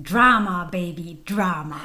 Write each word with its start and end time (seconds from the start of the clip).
Drama, 0.00 0.68
Baby, 0.70 1.18
Drama. 1.24 1.80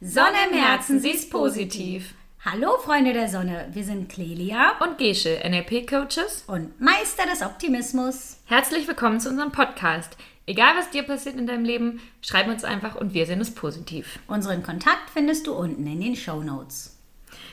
Sonne 0.00 0.36
im 0.50 0.58
Herzen, 0.58 0.98
sie 0.98 1.10
ist 1.10 1.30
positiv. 1.30 2.14
Hallo 2.44 2.76
Freunde 2.78 3.12
der 3.12 3.28
Sonne, 3.28 3.68
wir 3.72 3.84
sind 3.84 4.08
Clelia 4.08 4.72
Und 4.80 4.98
Gesche, 4.98 5.40
NLP-Coaches. 5.44 6.42
und 6.48 6.80
Meister 6.80 7.24
des 7.24 7.40
Optimismus. 7.40 8.38
Herzlich 8.46 8.88
willkommen 8.88 9.20
zu 9.20 9.28
unserem 9.28 9.52
Podcast. 9.52 10.16
Egal, 10.46 10.74
was 10.76 10.90
dir 10.90 11.04
passiert 11.04 11.36
in 11.36 11.46
deinem 11.46 11.64
Leben, 11.64 12.00
schreib 12.20 12.48
uns 12.48 12.64
einfach 12.64 12.96
und 12.96 13.14
wir 13.14 13.26
sehen 13.26 13.40
es 13.40 13.54
positiv. 13.54 14.18
Unseren 14.26 14.64
Kontakt 14.64 15.08
findest 15.10 15.46
du 15.46 15.54
unten 15.54 15.86
in 15.86 16.00
den 16.00 16.16
Show 16.16 16.42
Notes. 16.42 16.98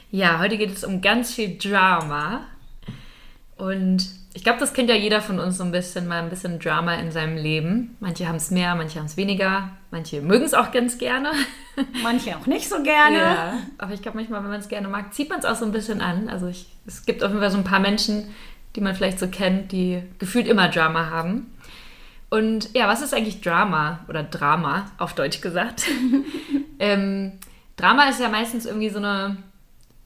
Ja, 0.09 0.39
heute 0.39 0.57
geht 0.57 0.71
es 0.71 0.83
um 0.83 1.01
ganz 1.01 1.35
viel 1.35 1.55
Drama. 1.59 2.47
Und 3.57 4.09
ich 4.33 4.43
glaube, 4.43 4.59
das 4.59 4.73
kennt 4.73 4.89
ja 4.89 4.95
jeder 4.95 5.21
von 5.21 5.39
uns 5.39 5.57
so 5.57 5.63
ein 5.63 5.71
bisschen, 5.71 6.07
mal 6.07 6.21
ein 6.21 6.29
bisschen 6.29 6.59
Drama 6.59 6.95
in 6.95 7.11
seinem 7.11 7.35
Leben. 7.35 7.97
Manche 7.99 8.27
haben 8.27 8.35
es 8.35 8.51
mehr, 8.51 8.75
manche 8.75 8.99
haben 8.99 9.07
es 9.07 9.17
weniger. 9.17 9.69
Manche 9.91 10.21
mögen 10.21 10.45
es 10.45 10.53
auch 10.53 10.71
ganz 10.71 10.97
gerne. 10.99 11.31
Manche 12.03 12.37
auch 12.37 12.45
nicht 12.45 12.69
so 12.69 12.83
gerne. 12.83 13.17
Ja, 13.17 13.53
aber 13.79 13.93
ich 13.93 14.01
glaube, 14.01 14.17
manchmal, 14.17 14.43
wenn 14.43 14.51
man 14.51 14.59
es 14.59 14.67
gerne 14.67 14.87
mag, 14.87 15.13
zieht 15.13 15.29
man 15.29 15.39
es 15.39 15.45
auch 15.45 15.55
so 15.55 15.65
ein 15.65 15.71
bisschen 15.71 16.01
an. 16.01 16.29
Also 16.29 16.47
ich, 16.47 16.67
es 16.85 17.05
gibt 17.05 17.23
auf 17.23 17.29
jeden 17.29 17.41
Fall 17.41 17.49
so 17.49 17.57
ein 17.57 17.63
paar 17.63 17.79
Menschen, 17.79 18.33
die 18.75 18.81
man 18.81 18.93
vielleicht 18.93 19.17
so 19.17 19.27
kennt, 19.27 19.71
die 19.71 20.03
gefühlt 20.19 20.47
immer 20.47 20.67
Drama 20.67 21.09
haben. 21.09 21.51
Und 22.29 22.75
ja, 22.75 22.87
was 22.87 23.01
ist 23.01 23.13
eigentlich 23.13 23.41
Drama 23.41 23.99
oder 24.07 24.23
Drama 24.23 24.91
auf 24.97 25.13
Deutsch 25.13 25.41
gesagt? 25.41 25.85
ähm, 26.79 27.31
Drama 27.75 28.09
ist 28.09 28.19
ja 28.19 28.29
meistens 28.29 28.65
irgendwie 28.65 28.89
so 28.89 28.99
eine, 28.99 29.37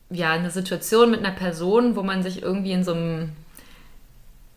ja, 0.10 0.32
eine 0.32 0.50
Situation 0.50 1.12
mit 1.12 1.20
einer 1.20 1.36
Person, 1.36 1.96
wo 1.96 2.04
man 2.04 2.24
sich 2.24 2.42
irgendwie 2.42 2.72
in 2.72 2.84
so 2.84 2.94
einem, 2.94 3.34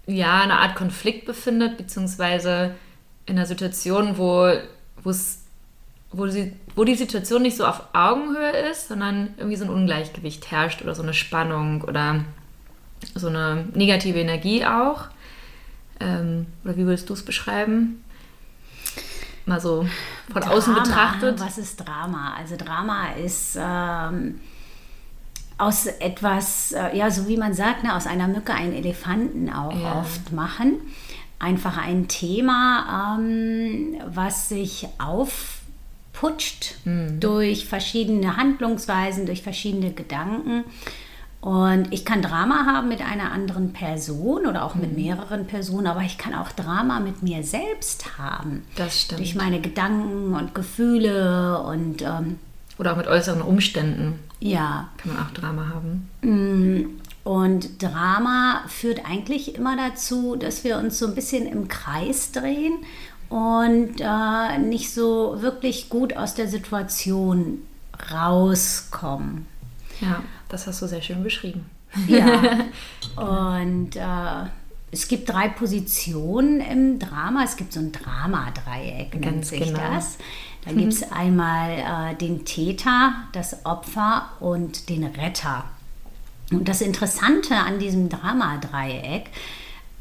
ja, 0.07 0.41
einer 0.41 0.61
Art 0.61 0.77
Konflikt 0.77 1.27
befindet, 1.27 1.77
beziehungsweise 1.77 2.75
in 3.27 3.37
einer 3.37 3.47
Situation, 3.47 4.19
wo 4.19 4.53
wo 6.17 6.27
sie, 6.29 6.53
wo 6.75 6.85
die 6.85 6.95
Situation 6.95 7.43
nicht 7.43 7.57
so 7.57 7.67
auf 7.67 7.83
Augenhöhe 7.93 8.71
ist, 8.71 8.89
sondern 8.89 9.35
irgendwie 9.37 9.57
so 9.57 9.65
ein 9.65 9.71
Ungleichgewicht 9.71 10.51
herrscht 10.51 10.83
oder 10.83 10.95
so 10.95 11.03
eine 11.03 11.15
Spannung 11.15 11.83
oder 11.83 12.25
so 13.15 13.29
eine 13.29 13.67
negative 13.75 14.19
Energie 14.19 14.65
auch. 14.65 15.05
Ähm, 16.01 16.47
oder 16.65 16.77
wie 16.77 16.87
würdest 16.87 17.09
du 17.09 17.15
es 17.15 17.25
beschreiben? 17.25 18.03
Mal 19.45 19.61
so 19.61 19.87
von 20.33 20.43
außen 20.43 20.75
Drama, 20.75 20.87
betrachtet. 20.87 21.41
Was 21.41 21.59
ist 21.59 21.77
Drama? 21.77 22.35
Also 22.37 22.57
Drama 22.57 23.13
ist 23.13 23.57
ähm, 23.61 24.41
aus 25.59 25.87
etwas, 25.87 26.73
äh, 26.73 26.97
ja, 26.97 27.11
so 27.11 27.29
wie 27.29 27.37
man 27.37 27.55
sagt, 27.55 27.83
ne, 27.83 27.95
aus 27.97 28.07
einer 28.07 28.29
Mücke 28.29 28.53
einen 28.53 28.73
Elefanten 28.75 29.51
auch 29.53 29.73
Ja. 29.79 30.01
oft 30.01 30.33
machen. 30.33 30.75
Einfach 31.39 31.77
ein 31.79 32.09
Thema, 32.09 33.17
ähm, 33.19 33.97
was 34.07 34.49
sich 34.49 34.87
aufputscht 34.99 36.75
Mhm. 36.85 37.21
durch 37.21 37.67
verschiedene 37.67 38.37
Handlungsweisen, 38.37 39.27
durch 39.27 39.43
verschiedene 39.43 39.93
Gedanken. 39.93 40.65
Und 41.41 41.93
ich 41.93 42.05
kann 42.05 42.23
Drama 42.23 42.67
haben 42.67 42.89
mit 42.89 43.01
einer 43.03 43.31
anderen 43.31 43.73
Person 43.73 44.47
oder 44.47 44.65
auch 44.65 44.75
Mhm. 44.75 44.81
mit 44.81 44.97
mehreren 44.97 45.47
Personen, 45.47 45.87
aber 45.87 46.01
ich 46.03 46.19
kann 46.19 46.35
auch 46.35 46.51
Drama 46.53 46.99
mit 47.01 47.23
mir 47.23 47.45
selbst 47.45 48.19
haben. 48.19 48.65
Das 48.77 49.03
stimmt. 49.03 49.21
Durch 49.21 49.35
meine 49.37 49.61
Gedanken 49.61 50.35
und 50.35 50.55
Gefühle 50.55 51.61
und 51.63 52.03
ähm, 52.03 52.39
Oder 52.79 52.93
auch 52.93 52.97
mit 52.97 53.07
äußeren 53.07 53.43
Umständen 53.43 54.19
ja. 54.41 54.89
kann 54.99 55.15
man 55.15 55.25
auch 55.25 55.31
Drama 55.31 55.69
haben. 55.69 57.01
Und 57.25 57.83
Drama 57.83 58.63
führt 58.69 59.07
eigentlich 59.09 59.55
immer 59.55 59.77
dazu, 59.77 60.37
dass 60.37 60.63
wir 60.63 60.79
uns 60.79 60.99
so 60.99 61.07
ein 61.07 61.15
bisschen 61.15 61.47
im 61.47 61.69
Kreis 61.69 62.33
drehen 62.33 62.75
und 63.29 63.95
äh, 64.01 64.59
nicht 64.59 64.93
so 64.93 65.41
wirklich 65.41 65.89
gut 65.89 66.17
aus 66.17 66.35
der 66.35 66.49
Situation 66.49 67.63
rauskommen. 68.13 69.47
Ja, 70.01 70.23
das 70.49 70.67
hast 70.67 70.83
du 70.83 70.87
sehr 70.87 71.03
schön 71.03 71.23
beschrieben. 71.23 71.67
Ja. 72.07 72.67
Und 73.17 73.97
äh, 73.97 74.51
es 74.97 75.09
gibt 75.09 75.29
drei 75.29 75.49
Positionen 75.49 76.61
im 76.61 76.99
Drama. 76.99 77.45
Es 77.45 77.57
gibt 77.57 77.75
so 77.75 77.81
ein 77.81 77.93
Dramadreieck, 77.93 79.13
nennt 79.13 79.25
Ganz 79.25 79.49
sich 79.51 79.65
genau. 79.65 79.79
das. 79.79 80.17
Da 80.65 80.73
gibt 80.73 80.93
es 80.93 81.13
einmal 81.13 82.13
äh, 82.13 82.15
den 82.17 82.45
Täter, 82.45 83.15
das 83.33 83.67
Opfer 83.67 84.31
und 84.41 84.89
den 84.89 85.05
Retter. 85.05 85.65
Und 86.51 86.69
das 86.69 86.81
Interessante 86.81 87.55
an 87.57 87.79
diesem 87.79 88.09
Dramadreieck 88.09 89.27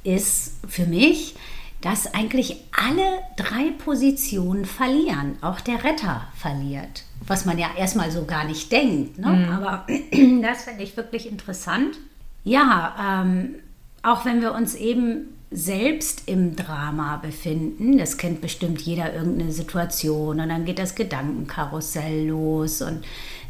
ist 0.03 0.53
für 0.67 0.85
mich, 0.85 1.35
dass 1.81 2.13
eigentlich 2.13 2.55
alle 2.71 3.19
drei 3.35 3.71
Positionen 3.77 4.63
verlieren. 4.63 5.37
Auch 5.41 5.59
der 5.59 5.83
Retter 5.83 6.25
verliert. 6.35 7.03
Was 7.27 7.45
man 7.45 7.59
ja 7.59 7.67
erstmal 7.77 8.11
so 8.11 8.25
gar 8.25 8.45
nicht 8.45 8.71
denkt. 8.71 9.19
Ne? 9.19 9.49
Aber 9.53 9.85
das 10.41 10.63
finde 10.63 10.83
ich 10.83 10.95
wirklich 10.95 11.29
interessant. 11.29 11.97
Ja, 12.43 13.23
ähm, 13.23 13.55
auch 14.05 14.25
wenn 14.25 14.41
wir 14.41 14.53
uns 14.53 14.75
eben 14.75 15.35
selbst 15.51 16.23
im 16.27 16.55
Drama 16.55 17.17
befinden, 17.17 17.97
das 17.97 18.17
kennt 18.17 18.41
bestimmt 18.41 18.81
jeder 18.81 19.13
irgendeine 19.13 19.51
Situation 19.51 20.39
und 20.39 20.49
dann 20.49 20.65
geht 20.65 20.79
das 20.79 20.95
Gedankenkarussell 20.95 22.27
los 22.27 22.81
und 22.81 23.05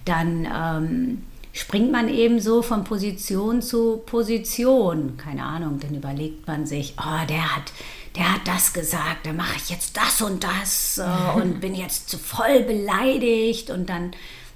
dann 0.06 0.46
ähm, 0.46 1.22
springt 1.52 1.92
man 1.92 2.10
eben 2.10 2.40
so 2.40 2.62
von 2.62 2.84
Position 2.84 3.62
zu 3.62 4.04
Position. 4.06 5.18
Keine 5.18 5.44
Ahnung, 5.44 5.80
dann 5.80 5.96
überlegt 5.96 6.46
man 6.48 6.66
sich, 6.66 6.96
oh, 7.00 7.26
der 7.28 7.56
hat, 7.56 7.72
der 8.16 8.34
hat 8.34 8.42
das 8.46 8.74
gesagt, 8.74 9.26
dann 9.26 9.38
mache 9.38 9.56
ich 9.58 9.70
jetzt 9.70 9.98
das 9.98 10.22
und 10.22 10.44
das 10.44 11.00
äh, 11.00 11.40
und 11.42 11.62
bin 11.62 11.74
jetzt 11.74 12.10
zu 12.10 12.18
voll 12.18 12.64
beleidigt 12.64 13.72
und 13.72 13.90
dann 13.90 14.12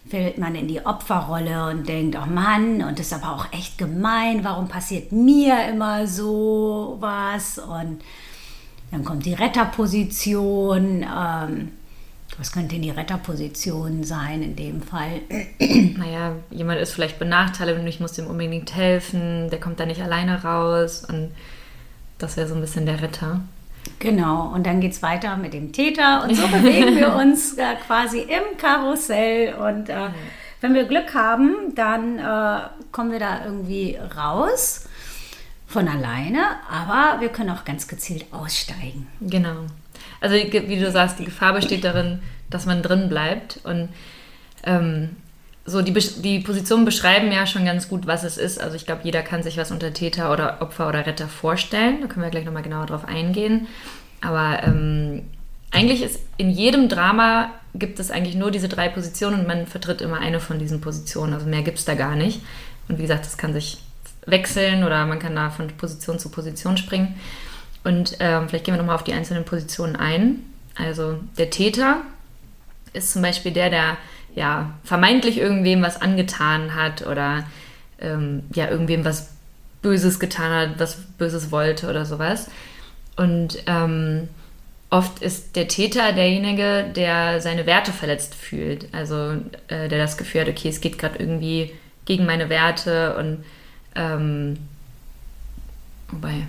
fällt 0.08 0.38
man 0.38 0.56
in 0.56 0.68
die 0.68 0.86
Opferrolle 0.86 1.70
und 1.70 1.88
denkt, 1.88 2.18
oh 2.22 2.30
Mann, 2.30 2.84
und 2.84 3.00
ist 3.00 3.14
aber 3.14 3.34
auch 3.36 3.52
echt 3.54 3.78
gemein, 3.78 4.44
warum 4.44 4.68
passiert 4.68 5.12
mir 5.12 5.70
immer 5.70 6.08
so 6.08 6.98
was? 7.00 7.60
Und 7.60 8.02
dann 8.92 9.06
kommt 9.06 9.26
die 9.26 9.34
Retterposition. 9.34 11.04
Ähm, 11.04 11.72
was 12.38 12.52
könnte 12.54 12.76
denn 12.76 12.84
die 12.84 12.90
Retterposition 12.90 14.04
sein 14.04 14.42
in 14.42 14.56
dem 14.56 14.82
Fall? 14.82 15.22
Naja, 15.98 16.36
jemand 16.52 16.80
ist 16.80 16.94
vielleicht 16.94 17.20
benachteiligt 17.20 17.80
und 17.80 17.88
ich 17.88 18.00
muss 18.00 18.14
dem 18.14 18.28
unbedingt 18.28 18.74
helfen, 18.76 19.50
der 19.50 19.60
kommt 19.60 19.80
da 19.80 19.86
nicht 19.86 20.02
alleine 20.02 20.42
raus 20.42 21.04
und 21.04 21.32
das 22.18 22.38
wäre 22.38 22.48
so 22.48 22.56
ein 22.56 22.62
bisschen 22.62 22.86
der 22.86 23.02
Retter. 23.02 23.42
Genau, 24.00 24.48
und 24.54 24.66
dann 24.66 24.80
geht 24.80 24.94
es 24.94 25.02
weiter 25.02 25.36
mit 25.36 25.54
dem 25.54 25.72
Täter 25.72 26.24
und 26.24 26.36
so 26.36 26.48
bewegen 26.48 26.96
wir 26.96 27.16
uns 27.22 27.58
äh, 27.58 27.76
quasi 27.86 28.20
im 28.20 28.58
Karussell 28.58 29.56
und 29.56 29.90
äh, 29.90 30.10
wenn 30.62 30.74
wir 30.74 30.86
Glück 30.86 31.14
haben, 31.14 31.74
dann 31.76 32.20
äh, 32.20 32.62
kommen 32.92 33.12
wir 33.12 33.20
da 33.20 33.46
irgendwie 33.46 33.98
raus 34.16 34.88
von 35.68 35.88
alleine, 35.88 36.40
aber 36.70 37.22
wir 37.22 37.30
können 37.30 37.52
auch 37.52 37.64
ganz 37.64 37.88
gezielt 37.88 38.26
aussteigen. 38.32 39.08
Genau. 39.22 39.68
Also 40.22 40.36
wie 40.36 40.80
du 40.80 40.92
sagst, 40.92 41.20
die 41.20 41.26
Gefahr 41.26 41.54
besteht 41.54 41.84
darin, 41.84 42.22
dass 42.50 42.66
man 42.66 42.82
drin 42.82 43.10
bleibt. 43.10 43.60
Und 43.64 43.90
ähm, 44.64 45.16
so 45.70 45.82
die, 45.82 45.94
die 45.94 46.40
Positionen 46.40 46.86
beschreiben 46.86 47.32
ja 47.32 47.46
schon 47.46 47.66
ganz 47.66 47.88
gut, 47.88 48.08
was 48.08 48.24
es 48.24 48.38
ist. 48.38 48.60
Also 48.60 48.76
ich 48.76 48.86
glaube, 48.86 49.02
jeder 49.04 49.22
kann 49.22 49.44
sich 49.44 49.58
was 49.58 49.72
unter 49.72 49.94
Täter 49.94 50.32
oder 50.32 50.62
Opfer 50.62 50.90
oder 50.90 51.06
Retter 51.06 51.28
vorstellen. 51.28 52.02
Da 52.02 52.08
können 52.08 52.24
wir 52.24 52.32
gleich 52.32 52.46
nochmal 52.46 52.64
genauer 52.64 52.88
drauf 52.88 53.06
eingehen. 53.06 53.68
Aber 54.22 54.64
ähm, 54.64 55.24
eigentlich 55.72 56.02
ist 56.02 56.20
in 56.38 56.50
jedem 56.50 56.90
Drama 56.90 57.52
gibt 57.76 58.00
es 58.00 58.12
eigentlich 58.12 58.36
nur 58.36 58.52
diese 58.52 58.68
drei 58.68 58.90
Positionen 58.90 59.42
und 59.42 59.48
man 59.48 59.68
vertritt 59.68 60.02
immer 60.02 60.20
eine 60.20 60.40
von 60.40 60.60
diesen 60.60 60.82
Positionen. 60.82 61.34
Also 61.34 61.46
mehr 61.46 61.62
gibt 61.62 61.80
es 61.80 61.86
da 61.86 61.94
gar 61.94 62.16
nicht. 62.16 62.42
Und 62.88 62.98
wie 62.98 63.04
gesagt, 63.04 63.26
das 63.26 63.38
kann 63.38 63.54
sich 63.54 63.78
wechseln 64.26 64.84
oder 64.84 65.06
man 65.06 65.20
kann 65.20 65.36
da 65.36 65.50
von 65.50 65.68
Position 65.68 66.20
zu 66.20 66.30
Position 66.30 66.78
springen. 66.78 67.16
Und 67.84 68.18
ähm, 68.20 68.50
vielleicht 68.50 68.66
gehen 68.66 68.74
wir 68.74 68.80
nochmal 68.80 68.96
auf 68.96 69.04
die 69.04 69.14
einzelnen 69.14 69.46
Positionen 69.46 69.96
ein. 69.96 70.44
Also 70.76 71.20
der 71.38 71.50
Täter 71.50 72.02
ist 72.94 73.14
zum 73.14 73.22
Beispiel 73.22 73.52
der, 73.52 73.70
der 73.70 73.98
ja 74.36 74.74
vermeintlich 74.84 75.38
irgendwem 75.38 75.82
was 75.82 76.02
angetan 76.02 76.76
hat 76.76 77.06
oder 77.06 77.46
ähm, 78.00 78.44
ja 78.54 78.70
irgendwem 78.70 79.06
was 79.06 79.30
Böses 79.82 80.20
getan 80.20 80.52
hat, 80.52 80.80
was 80.80 80.98
Böses 81.18 81.52
wollte 81.52 81.90
oder 81.90 82.06
sowas. 82.06 82.50
Und 83.16 83.64
ähm, 83.66 84.28
oft 84.90 85.22
ist 85.22 85.56
der 85.56 85.68
Täter 85.68 86.14
derjenige, 86.14 86.86
der 86.96 87.42
seine 87.42 87.66
Werte 87.66 87.92
verletzt 87.92 88.36
fühlt. 88.36 88.94
Also 88.94 89.34
äh, 89.68 89.88
der 89.88 90.00
das 90.00 90.18
Gefühl 90.18 90.42
hat, 90.42 90.50
okay, 90.50 90.70
es 90.70 90.82
geht 90.82 90.98
gerade 90.98 91.20
irgendwie 91.20 91.72
gegen 92.06 92.26
meine 92.26 92.50
Werte 92.50 93.16
und 93.18 93.44
ähm, 93.96 94.58
wobei, 96.10 96.48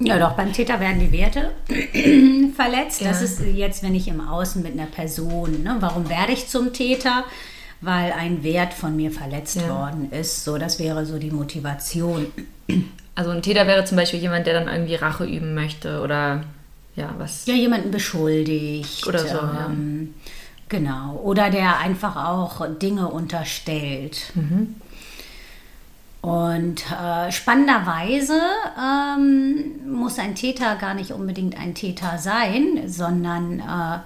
Ja, 0.00 0.18
doch, 0.18 0.32
beim 0.32 0.52
Täter 0.52 0.80
werden 0.80 0.98
die 1.00 1.12
Werte 1.12 1.52
verletzt. 2.56 3.00
Das 3.00 3.20
Ja. 3.20 3.24
ist 3.24 3.40
jetzt, 3.54 3.82
wenn 3.82 3.94
ich 3.94 4.08
im 4.08 4.20
Außen 4.26 4.62
mit 4.62 4.72
einer 4.72 4.86
Person, 4.86 5.62
ne? 5.62 5.76
warum 5.80 6.08
werde 6.08 6.32
ich 6.32 6.48
zum 6.48 6.72
Täter? 6.72 7.24
weil 7.80 8.12
ein 8.12 8.42
Wert 8.42 8.72
von 8.72 8.96
mir 8.96 9.10
verletzt 9.10 9.56
Ja. 9.56 9.68
worden 9.68 10.10
ist. 10.10 10.42
So, 10.44 10.56
das 10.56 10.78
wäre 10.78 11.04
so 11.04 11.18
die 11.18 11.30
Motivation. 11.30 12.28
Also 13.14 13.30
ein 13.30 13.42
Täter 13.42 13.66
wäre 13.66 13.84
zum 13.84 13.98
Beispiel 13.98 14.20
jemand, 14.20 14.46
der 14.46 14.54
dann 14.54 14.72
irgendwie 14.72 14.94
Rache 14.94 15.26
üben 15.26 15.54
möchte 15.54 16.00
oder 16.00 16.44
ja, 16.96 17.14
was. 17.18 17.44
Ja, 17.44 17.52
jemanden 17.52 17.90
beschuldigt. 17.90 19.06
Oder 19.06 19.18
so, 19.18 19.36
ja. 19.36 19.66
ähm, 19.68 20.14
Genau. 20.70 21.20
Oder 21.24 21.50
der 21.50 21.76
einfach 21.78 22.16
auch 22.16 22.66
Dinge 22.80 23.08
unterstellt. 23.08 24.32
Mhm. 24.34 24.76
Und 26.24 26.82
äh, 26.90 27.30
spannenderweise 27.30 28.40
ähm, 28.80 29.72
muss 29.86 30.18
ein 30.18 30.34
Täter 30.34 30.76
gar 30.76 30.94
nicht 30.94 31.10
unbedingt 31.10 31.58
ein 31.60 31.74
Täter 31.74 32.16
sein, 32.16 32.80
sondern 32.86 33.60
äh, 33.60 33.98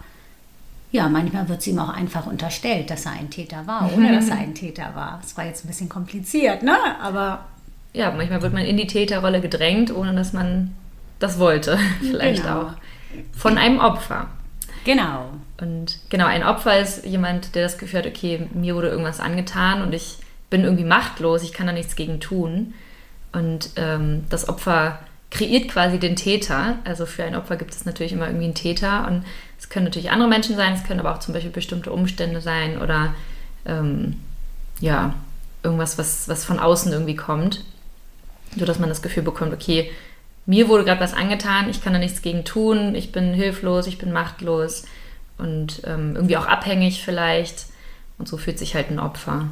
ja, 0.90 1.08
manchmal 1.08 1.48
wird 1.48 1.60
es 1.60 1.66
ihm 1.68 1.78
auch 1.78 1.90
einfach 1.90 2.26
unterstellt, 2.26 2.90
dass 2.90 3.06
er 3.06 3.12
ein 3.12 3.30
Täter 3.30 3.66
war, 3.68 3.88
ohne 3.94 4.12
dass 4.16 4.30
er 4.30 4.38
ein 4.38 4.52
Täter 4.54 4.90
war. 4.96 5.20
Das 5.22 5.36
war 5.36 5.44
jetzt 5.44 5.64
ein 5.64 5.68
bisschen 5.68 5.88
kompliziert, 5.88 6.64
ne? 6.64 6.76
Aber 7.00 7.44
Ja, 7.92 8.10
manchmal 8.10 8.42
wird 8.42 8.52
man 8.52 8.64
in 8.64 8.76
die 8.76 8.88
Täterrolle 8.88 9.40
gedrängt, 9.40 9.94
ohne 9.94 10.12
dass 10.14 10.32
man 10.32 10.74
das 11.20 11.38
wollte. 11.38 11.78
Vielleicht 12.00 12.42
Genau. 12.42 12.62
auch. 12.62 12.70
Von 13.36 13.58
einem 13.58 13.78
Opfer. 13.78 14.26
genau. 14.84 15.26
Und 15.60 15.98
genau, 16.08 16.26
ein 16.26 16.42
Opfer 16.44 16.78
ist 16.80 17.04
jemand, 17.06 17.54
der 17.54 17.62
das 17.64 17.78
Gefühl 17.78 18.00
hat, 18.00 18.06
okay, 18.08 18.48
mir 18.54 18.74
wurde 18.74 18.88
irgendwas 18.88 19.18
angetan 19.20 19.82
und 19.82 19.92
ich 19.92 20.17
bin 20.50 20.64
irgendwie 20.64 20.84
machtlos, 20.84 21.42
ich 21.42 21.52
kann 21.52 21.66
da 21.66 21.72
nichts 21.72 21.96
gegen 21.96 22.20
tun. 22.20 22.74
Und 23.32 23.70
ähm, 23.76 24.24
das 24.30 24.48
Opfer 24.48 24.98
kreiert 25.30 25.68
quasi 25.68 25.98
den 25.98 26.16
Täter. 26.16 26.78
Also 26.84 27.06
für 27.06 27.24
ein 27.24 27.36
Opfer 27.36 27.56
gibt 27.56 27.74
es 27.74 27.84
natürlich 27.84 28.12
immer 28.12 28.26
irgendwie 28.26 28.46
einen 28.46 28.54
Täter. 28.54 29.06
Und 29.06 29.24
es 29.58 29.68
können 29.68 29.84
natürlich 29.84 30.10
andere 30.10 30.28
Menschen 30.28 30.56
sein, 30.56 30.72
es 30.74 30.84
können 30.84 31.00
aber 31.00 31.14
auch 31.14 31.20
zum 31.20 31.34
Beispiel 31.34 31.50
bestimmte 31.50 31.92
Umstände 31.92 32.40
sein 32.40 32.80
oder 32.80 33.14
ähm, 33.66 34.16
ja, 34.80 35.14
irgendwas, 35.62 35.98
was, 35.98 36.28
was 36.28 36.44
von 36.44 36.58
außen 36.58 36.92
irgendwie 36.92 37.16
kommt. 37.16 37.64
Sodass 38.56 38.78
man 38.78 38.88
das 38.88 39.02
Gefühl 39.02 39.22
bekommt, 39.22 39.52
okay, 39.52 39.90
mir 40.46 40.68
wurde 40.68 40.84
gerade 40.84 41.02
was 41.02 41.12
angetan, 41.12 41.68
ich 41.68 41.82
kann 41.82 41.92
da 41.92 41.98
nichts 41.98 42.22
gegen 42.22 42.44
tun, 42.46 42.94
ich 42.94 43.12
bin 43.12 43.34
hilflos, 43.34 43.86
ich 43.86 43.98
bin 43.98 44.12
machtlos 44.12 44.86
und 45.36 45.82
ähm, 45.84 46.16
irgendwie 46.16 46.38
auch 46.38 46.46
abhängig 46.46 47.02
vielleicht. 47.04 47.66
Und 48.16 48.26
so 48.26 48.38
fühlt 48.38 48.58
sich 48.58 48.74
halt 48.74 48.90
ein 48.90 48.98
Opfer. 48.98 49.48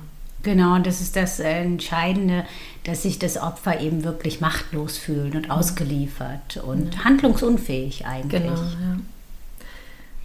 Genau, 0.46 0.76
und 0.76 0.86
das 0.86 1.00
ist 1.00 1.16
das 1.16 1.40
Entscheidende, 1.40 2.44
dass 2.84 3.02
sich 3.02 3.18
das 3.18 3.36
Opfer 3.36 3.80
eben 3.80 4.04
wirklich 4.04 4.40
machtlos 4.40 4.96
fühlt 4.96 5.34
und 5.34 5.50
ausgeliefert 5.50 6.58
und 6.64 7.04
handlungsunfähig 7.04 8.06
eigentlich. 8.06 8.42
Genau, 8.42 8.54
ja. 8.54 8.98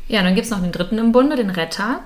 Ja, 0.08 0.22
dann 0.22 0.36
gibt 0.36 0.46
es 0.46 0.52
noch 0.52 0.62
den 0.62 0.72
dritten 0.72 1.00
im 1.00 1.12
Bunde, 1.12 1.38
den 1.38 1.50
Retter. 1.50 2.02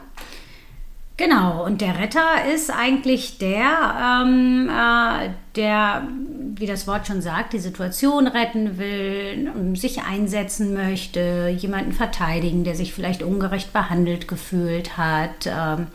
Genau, 1.17 1.65
und 1.65 1.81
der 1.81 1.99
Retter 1.99 2.45
ist 2.53 2.71
eigentlich 2.71 3.37
der, 3.37 4.23
ähm, 4.23 4.69
äh, 4.69 5.31
der, 5.57 6.07
wie 6.55 6.67
das 6.67 6.87
Wort 6.87 7.07
schon 7.07 7.21
sagt, 7.21 7.51
die 7.51 7.59
Situation 7.59 8.27
retten 8.27 8.77
will, 8.77 9.75
sich 9.75 10.03
einsetzen 10.03 10.73
möchte, 10.73 11.53
jemanden 11.57 11.91
verteidigen, 11.91 12.63
der 12.63 12.75
sich 12.75 12.93
vielleicht 12.93 13.23
ungerecht 13.23 13.73
behandelt 13.73 14.29
gefühlt 14.29 14.95
hat, 14.95 15.47
ähm, 15.47 15.87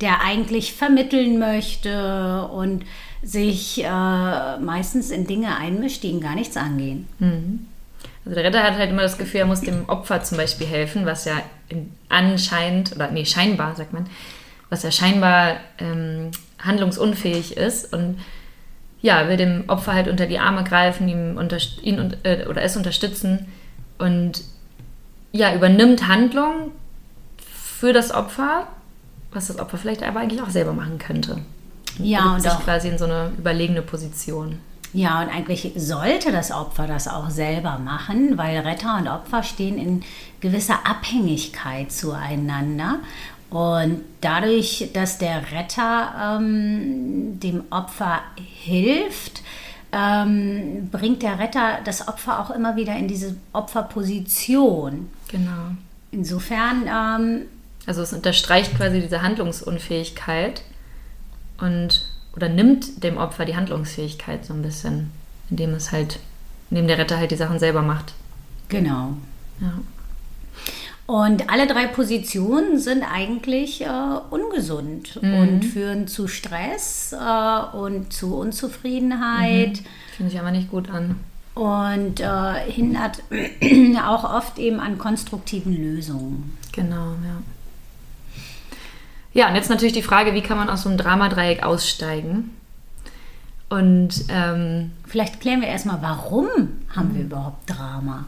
der 0.00 0.22
eigentlich 0.22 0.74
vermitteln 0.74 1.38
möchte 1.38 2.48
und 2.48 2.84
sich 3.22 3.82
äh, 3.82 4.58
meistens 4.58 5.10
in 5.10 5.26
Dinge 5.26 5.56
einmischt, 5.56 6.02
die 6.02 6.08
ihn 6.08 6.20
gar 6.20 6.34
nichts 6.34 6.56
angehen. 6.56 7.08
Also 8.24 8.34
der 8.34 8.44
Retter 8.44 8.62
hat 8.62 8.78
halt 8.78 8.90
immer 8.90 9.02
das 9.02 9.18
Gefühl, 9.18 9.40
er 9.40 9.46
muss 9.46 9.60
dem 9.60 9.88
Opfer 9.88 10.22
zum 10.22 10.38
Beispiel 10.38 10.66
helfen, 10.66 11.06
was 11.06 11.24
ja 11.24 11.34
in, 11.68 11.92
anscheinend, 12.08 12.94
oder 12.94 13.10
nee, 13.10 13.24
scheinbar, 13.24 13.76
sagt 13.76 13.92
man, 13.92 14.06
was 14.70 14.82
ja 14.82 14.90
scheinbar 14.90 15.56
ähm, 15.78 16.30
handlungsunfähig 16.58 17.56
ist 17.56 17.92
und 17.92 18.18
ja, 19.02 19.28
will 19.28 19.36
dem 19.36 19.64
Opfer 19.68 19.92
halt 19.92 20.08
unter 20.08 20.26
die 20.26 20.38
Arme 20.38 20.64
greifen, 20.64 21.08
ihm 21.08 21.36
unter, 21.36 21.58
ihn 21.82 22.16
äh, 22.22 22.46
oder 22.46 22.62
es 22.62 22.76
unterstützen 22.76 23.46
und 23.98 24.42
ja, 25.32 25.54
übernimmt 25.54 26.08
Handlung 26.08 26.70
für 27.36 27.92
das 27.92 28.12
Opfer, 28.12 28.68
was 29.34 29.48
das 29.48 29.58
Opfer 29.58 29.78
vielleicht 29.78 30.02
aber 30.02 30.20
eigentlich 30.20 30.42
auch 30.42 30.50
selber 30.50 30.72
machen 30.72 30.98
könnte. 30.98 31.38
Ja, 31.98 32.34
und 32.34 32.40
sich 32.40 32.50
auch 32.50 32.64
quasi 32.64 32.88
in 32.88 32.98
so 32.98 33.04
eine 33.04 33.32
überlegene 33.38 33.82
Position. 33.82 34.58
Ja, 34.92 35.20
und 35.22 35.28
eigentlich 35.28 35.72
sollte 35.76 36.30
das 36.30 36.52
Opfer 36.52 36.86
das 36.86 37.08
auch 37.08 37.28
selber 37.28 37.78
machen, 37.78 38.38
weil 38.38 38.58
Retter 38.58 38.96
und 38.96 39.08
Opfer 39.08 39.42
stehen 39.42 39.76
in 39.76 40.04
gewisser 40.40 40.86
Abhängigkeit 40.86 41.90
zueinander. 41.90 43.00
Und 43.50 44.02
dadurch, 44.20 44.90
dass 44.92 45.18
der 45.18 45.50
Retter 45.52 46.38
ähm, 46.38 47.40
dem 47.40 47.64
Opfer 47.70 48.20
hilft, 48.36 49.42
ähm, 49.92 50.88
bringt 50.90 51.22
der 51.22 51.38
Retter 51.38 51.78
das 51.84 52.08
Opfer 52.08 52.40
auch 52.40 52.50
immer 52.50 52.76
wieder 52.76 52.96
in 52.96 53.08
diese 53.08 53.36
Opferposition. 53.52 55.08
Genau. 55.28 55.72
Insofern, 56.10 56.86
ähm, 56.88 57.42
Also 57.86 58.02
es 58.02 58.12
unterstreicht 58.12 58.76
quasi 58.76 59.00
diese 59.00 59.22
Handlungsunfähigkeit 59.22 60.62
und 61.58 62.06
oder 62.34 62.48
nimmt 62.48 63.04
dem 63.04 63.16
Opfer 63.16 63.44
die 63.44 63.56
Handlungsfähigkeit 63.56 64.44
so 64.44 64.54
ein 64.54 64.62
bisschen, 64.62 65.10
indem 65.50 65.74
es 65.74 65.92
halt, 65.92 66.18
indem 66.70 66.88
der 66.88 66.98
Retter 66.98 67.18
halt 67.18 67.30
die 67.30 67.36
Sachen 67.36 67.58
selber 67.58 67.82
macht. 67.82 68.12
genau. 68.68 69.14
Ja. 69.60 69.72
Und 71.06 71.50
alle 71.50 71.66
drei 71.66 71.86
Positionen 71.86 72.78
sind 72.78 73.02
eigentlich 73.02 73.82
äh, 73.82 73.88
ungesund 74.30 75.18
und 75.18 75.62
führen 75.62 76.08
zu 76.08 76.28
Stress 76.28 77.12
äh, 77.12 77.76
und 77.76 78.10
zu 78.10 78.34
Unzufriedenheit 78.34 79.82
Fühlt 80.16 80.30
sich 80.30 80.40
aber 80.40 80.50
nicht 80.50 80.70
gut 80.70 80.88
an. 80.88 81.16
und 81.54 82.20
äh, 82.20 82.70
hindert 82.70 83.22
auch 84.06 84.24
oft 84.24 84.58
eben 84.58 84.80
an 84.80 84.96
konstruktiven 84.96 85.76
Lösungen. 85.76 86.56
Genau, 86.72 87.12
ja. 87.22 87.42
Ja, 89.34 89.48
und 89.48 89.56
jetzt 89.56 89.68
natürlich 89.68 89.92
die 89.92 90.02
Frage, 90.02 90.32
wie 90.32 90.42
kann 90.42 90.56
man 90.56 90.70
aus 90.70 90.82
so 90.82 90.88
einem 90.88 90.96
Dramadreieck 90.96 91.64
aussteigen? 91.64 92.50
Und 93.68 94.26
ähm, 94.28 94.92
Vielleicht 95.06 95.40
klären 95.40 95.60
wir 95.60 95.68
erstmal, 95.68 96.00
warum 96.00 96.48
haben 96.94 97.14
wir 97.14 97.22
überhaupt 97.22 97.68
Drama? 97.68 98.24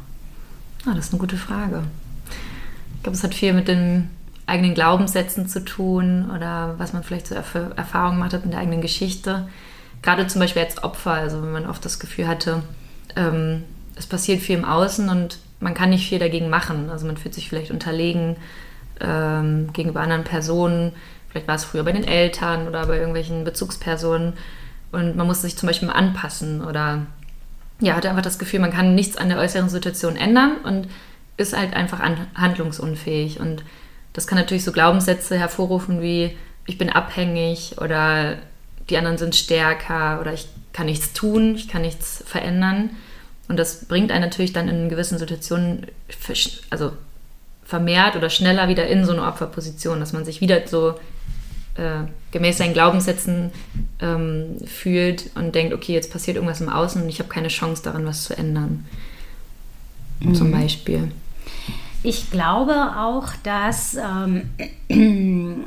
Ah, 0.84 0.94
das 0.94 1.06
ist 1.06 1.12
eine 1.12 1.20
gute 1.20 1.36
Frage. 1.36 1.84
Ich 2.96 3.02
glaube, 3.04 3.16
es 3.16 3.22
hat 3.22 3.34
viel 3.34 3.52
mit 3.52 3.68
den 3.68 4.10
eigenen 4.46 4.74
Glaubenssätzen 4.74 5.48
zu 5.48 5.64
tun 5.64 6.30
oder 6.34 6.74
was 6.78 6.92
man 6.92 7.04
vielleicht 7.04 7.28
so 7.28 7.36
für 7.42 7.72
Erfahrungen 7.76 8.18
gemacht 8.18 8.32
hat 8.32 8.44
in 8.44 8.50
der 8.50 8.60
eigenen 8.60 8.80
Geschichte. 8.80 9.48
Gerade 10.02 10.26
zum 10.26 10.40
Beispiel 10.40 10.62
als 10.62 10.82
Opfer, 10.82 11.12
also 11.12 11.42
wenn 11.42 11.52
man 11.52 11.66
oft 11.66 11.84
das 11.84 11.98
Gefühl 11.98 12.26
hatte, 12.26 12.62
ähm, 13.14 13.64
es 13.94 14.06
passiert 14.06 14.40
viel 14.40 14.58
im 14.58 14.64
Außen 14.64 15.08
und 15.08 15.38
man 15.60 15.74
kann 15.74 15.90
nicht 15.90 16.08
viel 16.08 16.18
dagegen 16.18 16.50
machen. 16.50 16.90
Also 16.90 17.06
man 17.06 17.16
fühlt 17.16 17.34
sich 17.34 17.48
vielleicht 17.48 17.70
unterlegen 17.70 18.36
ähm, 19.00 19.72
gegenüber 19.72 20.00
anderen 20.00 20.24
Personen. 20.24 20.92
Vielleicht 21.28 21.48
war 21.48 21.56
es 21.56 21.64
früher 21.64 21.84
bei 21.84 21.92
den 21.92 22.04
Eltern 22.04 22.68
oder 22.68 22.86
bei 22.86 22.96
irgendwelchen 22.96 23.44
Bezugspersonen. 23.44 24.34
Und 24.92 25.16
man 25.16 25.26
muss 25.26 25.42
sich 25.42 25.56
zum 25.56 25.66
Beispiel 25.66 25.90
anpassen 25.90 26.64
oder 26.64 27.06
ja, 27.80 27.94
hatte 27.94 28.08
einfach 28.08 28.22
das 28.22 28.38
Gefühl, 28.38 28.60
man 28.60 28.72
kann 28.72 28.94
nichts 28.94 29.16
an 29.16 29.28
der 29.28 29.38
äußeren 29.38 29.68
Situation 29.68 30.16
ändern 30.16 30.56
und 30.64 30.88
ist 31.36 31.56
halt 31.56 31.74
einfach 31.74 32.00
an, 32.00 32.16
handlungsunfähig. 32.34 33.40
Und 33.40 33.62
das 34.12 34.26
kann 34.26 34.38
natürlich 34.38 34.64
so 34.64 34.72
Glaubenssätze 34.72 35.38
hervorrufen 35.38 36.00
wie, 36.00 36.36
ich 36.66 36.78
bin 36.78 36.90
abhängig 36.90 37.76
oder 37.80 38.38
die 38.88 38.96
anderen 38.96 39.18
sind 39.18 39.36
stärker 39.36 40.20
oder 40.20 40.32
ich 40.32 40.48
kann 40.72 40.86
nichts 40.86 41.12
tun, 41.12 41.54
ich 41.54 41.68
kann 41.68 41.82
nichts 41.82 42.22
verändern. 42.26 42.90
Und 43.48 43.58
das 43.58 43.84
bringt 43.84 44.10
einen 44.10 44.24
natürlich 44.24 44.52
dann 44.52 44.68
in 44.68 44.88
gewissen 44.88 45.18
Situationen 45.18 45.86
also 46.70 46.92
vermehrt 47.66 48.16
oder 48.16 48.30
schneller 48.30 48.68
wieder 48.68 48.86
in 48.86 49.04
so 49.04 49.12
eine 49.12 49.24
Opferposition, 49.24 50.00
dass 50.00 50.12
man 50.12 50.24
sich 50.24 50.40
wieder 50.40 50.66
so 50.66 50.94
äh, 51.74 52.04
gemäß 52.30 52.58
seinen 52.58 52.72
Glaubenssätzen 52.72 53.50
ähm, 54.00 54.56
fühlt 54.66 55.30
und 55.34 55.54
denkt, 55.54 55.74
okay, 55.74 55.92
jetzt 55.92 56.12
passiert 56.12 56.36
irgendwas 56.36 56.60
im 56.60 56.68
Außen 56.68 57.02
und 57.02 57.08
ich 57.08 57.18
habe 57.18 57.28
keine 57.28 57.48
Chance 57.48 57.82
daran, 57.82 58.06
was 58.06 58.24
zu 58.24 58.36
ändern. 58.36 58.86
Zum 60.32 60.50
Beispiel. 60.50 61.12
Ich 62.02 62.30
glaube 62.30 62.72
auch, 62.96 63.28
dass 63.42 63.96
ähm, 63.96 64.48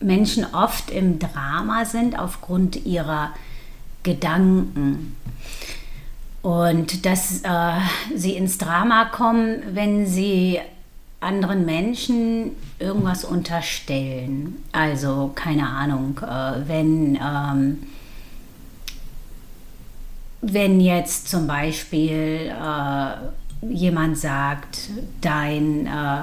Menschen 0.00 0.46
oft 0.52 0.90
im 0.90 1.18
Drama 1.18 1.84
sind 1.84 2.18
aufgrund 2.18 2.86
ihrer 2.86 3.30
Gedanken. 4.02 5.16
Und 6.42 7.04
dass 7.04 7.40
äh, 7.42 7.80
sie 8.14 8.36
ins 8.36 8.58
Drama 8.58 9.06
kommen, 9.06 9.62
wenn 9.72 10.06
sie 10.06 10.60
anderen 11.20 11.64
Menschen 11.64 12.52
irgendwas 12.78 13.24
unterstellen. 13.24 14.62
Also 14.72 15.32
keine 15.34 15.66
Ahnung, 15.66 16.20
äh, 16.22 16.68
wenn, 16.68 17.16
ähm, 17.16 17.82
wenn 20.42 20.80
jetzt 20.80 21.28
zum 21.28 21.46
Beispiel 21.46 22.52
äh, 22.52 23.66
jemand 23.68 24.18
sagt, 24.18 24.90
dein, 25.20 25.86
äh, 25.86 26.22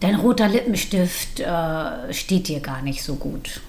dein 0.00 0.14
roter 0.16 0.48
Lippenstift 0.48 1.40
äh, 1.40 2.12
steht 2.12 2.48
dir 2.48 2.60
gar 2.60 2.82
nicht 2.82 3.02
so 3.02 3.16
gut. 3.16 3.60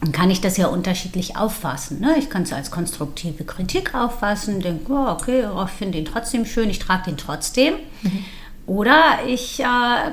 Dann 0.00 0.12
kann 0.12 0.30
ich 0.30 0.40
das 0.40 0.56
ja 0.56 0.68
unterschiedlich 0.68 1.36
auffassen. 1.36 2.00
Ne? 2.00 2.16
Ich 2.18 2.30
kann 2.30 2.42
es 2.42 2.52
als 2.52 2.70
konstruktive 2.70 3.44
Kritik 3.44 3.94
auffassen, 3.94 4.60
denke, 4.60 4.92
oh, 4.92 5.08
okay, 5.08 5.44
oh, 5.52 5.64
ich 5.64 5.72
finde 5.72 5.98
ihn 5.98 6.04
trotzdem 6.04 6.46
schön, 6.46 6.70
ich 6.70 6.78
trage 6.78 7.04
den 7.06 7.16
trotzdem. 7.16 7.74
Mhm. 8.02 8.24
Oder 8.66 9.20
ich 9.26 9.60
äh, 9.60 9.64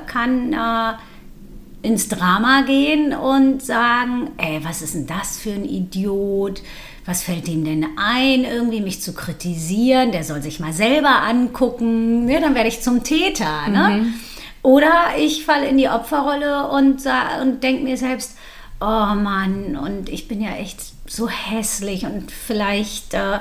kann 0.06 0.52
äh, 0.52 1.86
ins 1.86 2.08
Drama 2.08 2.62
gehen 2.62 3.14
und 3.14 3.62
sagen, 3.62 4.30
ey, 4.38 4.60
was 4.64 4.82
ist 4.82 4.94
denn 4.94 5.06
das 5.06 5.36
für 5.38 5.52
ein 5.52 5.64
Idiot? 5.64 6.62
Was 7.04 7.22
fällt 7.22 7.46
ihm 7.46 7.64
denn 7.64 7.86
ein, 7.96 8.44
irgendwie 8.44 8.80
mich 8.80 9.00
zu 9.00 9.12
kritisieren? 9.12 10.10
Der 10.10 10.24
soll 10.24 10.42
sich 10.42 10.58
mal 10.58 10.72
selber 10.72 11.22
angucken. 11.22 12.28
Ja, 12.28 12.40
dann 12.40 12.56
werde 12.56 12.68
ich 12.68 12.82
zum 12.82 13.04
Täter. 13.04 13.68
Ne? 13.68 14.00
Mhm. 14.00 14.14
Oder 14.62 14.90
ich 15.16 15.44
falle 15.44 15.68
in 15.68 15.78
die 15.78 15.88
Opferrolle 15.88 16.68
und, 16.70 17.02
und 17.40 17.62
denke 17.62 17.84
mir 17.84 17.96
selbst, 17.96 18.35
oh 18.80 19.14
Mann, 19.14 19.76
und 19.76 20.08
ich 20.08 20.28
bin 20.28 20.40
ja 20.40 20.54
echt 20.56 20.80
so 21.06 21.28
hässlich 21.28 22.04
und 22.04 22.30
vielleicht 22.30 23.14
äh, 23.14 23.38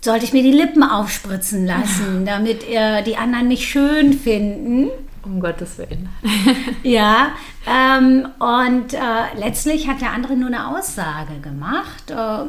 sollte 0.00 0.24
ich 0.24 0.32
mir 0.32 0.42
die 0.42 0.52
Lippen 0.52 0.82
aufspritzen 0.82 1.66
lassen, 1.66 2.24
damit 2.26 2.68
äh, 2.68 3.02
die 3.02 3.16
anderen 3.16 3.48
mich 3.48 3.68
schön 3.68 4.12
finden. 4.12 4.90
Um 5.22 5.40
Gottes 5.40 5.78
Willen. 5.78 6.08
ja, 6.82 7.32
ähm, 7.66 8.28
und 8.38 8.94
äh, 8.94 9.38
letztlich 9.38 9.88
hat 9.88 10.00
der 10.00 10.12
andere 10.12 10.36
nur 10.36 10.48
eine 10.48 10.68
Aussage 10.68 11.40
gemacht, 11.42 12.10
äh, 12.10 12.44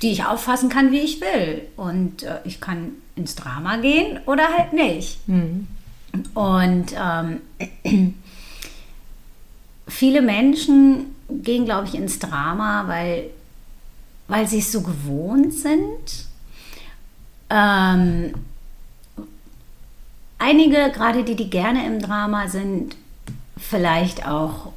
die 0.00 0.12
ich 0.12 0.24
auffassen 0.24 0.68
kann, 0.68 0.90
wie 0.90 1.00
ich 1.00 1.20
will. 1.20 1.62
Und 1.76 2.22
äh, 2.22 2.38
ich 2.44 2.60
kann 2.60 2.92
ins 3.14 3.34
Drama 3.34 3.76
gehen 3.76 4.20
oder 4.26 4.44
halt 4.56 4.72
nicht. 4.72 5.28
Mhm. 5.28 5.66
Und 6.34 6.86
ähm, 6.96 7.40
viele 9.88 10.22
Menschen 10.22 11.14
gehen, 11.28 11.64
glaube 11.64 11.86
ich, 11.86 11.94
ins 11.94 12.18
Drama, 12.18 12.84
weil, 12.86 13.30
weil 14.28 14.46
sie 14.46 14.58
es 14.58 14.72
so 14.72 14.82
gewohnt 14.82 15.52
sind. 15.54 16.26
Ähm, 17.50 18.34
einige, 20.38 20.90
gerade 20.92 21.24
die, 21.24 21.36
die 21.36 21.50
gerne 21.50 21.86
im 21.86 22.00
Drama 22.00 22.48
sind, 22.48 22.96
vielleicht 23.56 24.26
auch, 24.26 24.72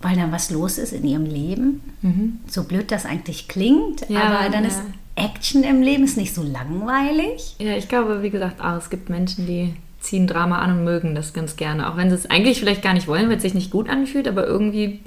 weil 0.00 0.16
dann 0.16 0.32
was 0.32 0.50
los 0.50 0.78
ist 0.78 0.92
in 0.92 1.06
ihrem 1.06 1.26
Leben. 1.26 1.80
Mhm. 2.02 2.40
So 2.48 2.64
blöd 2.64 2.90
das 2.90 3.06
eigentlich 3.06 3.48
klingt, 3.48 4.08
ja, 4.08 4.22
aber 4.22 4.50
dann 4.50 4.64
ja. 4.64 4.70
ist 4.70 4.82
Action 5.14 5.64
im 5.64 5.80
Leben 5.80 6.04
ist 6.04 6.18
nicht 6.18 6.34
so 6.34 6.42
langweilig. 6.42 7.56
Ja, 7.58 7.76
ich 7.76 7.88
glaube, 7.88 8.22
wie 8.22 8.30
gesagt, 8.30 8.60
auch 8.60 8.76
es 8.76 8.90
gibt 8.90 9.08
Menschen, 9.08 9.46
die 9.46 9.74
ziehen 10.00 10.26
Drama 10.26 10.58
an 10.58 10.78
und 10.78 10.84
mögen 10.84 11.14
das 11.14 11.32
ganz 11.32 11.56
gerne. 11.56 11.90
Auch 11.90 11.96
wenn 11.96 12.10
sie 12.10 12.14
es 12.14 12.30
eigentlich 12.30 12.60
vielleicht 12.60 12.82
gar 12.82 12.94
nicht 12.94 13.08
wollen, 13.08 13.28
weil 13.28 13.36
es 13.36 13.42
sich 13.42 13.54
nicht 13.54 13.70
gut 13.70 13.88
anfühlt, 13.88 14.28
aber 14.28 14.46
irgendwie 14.46 15.00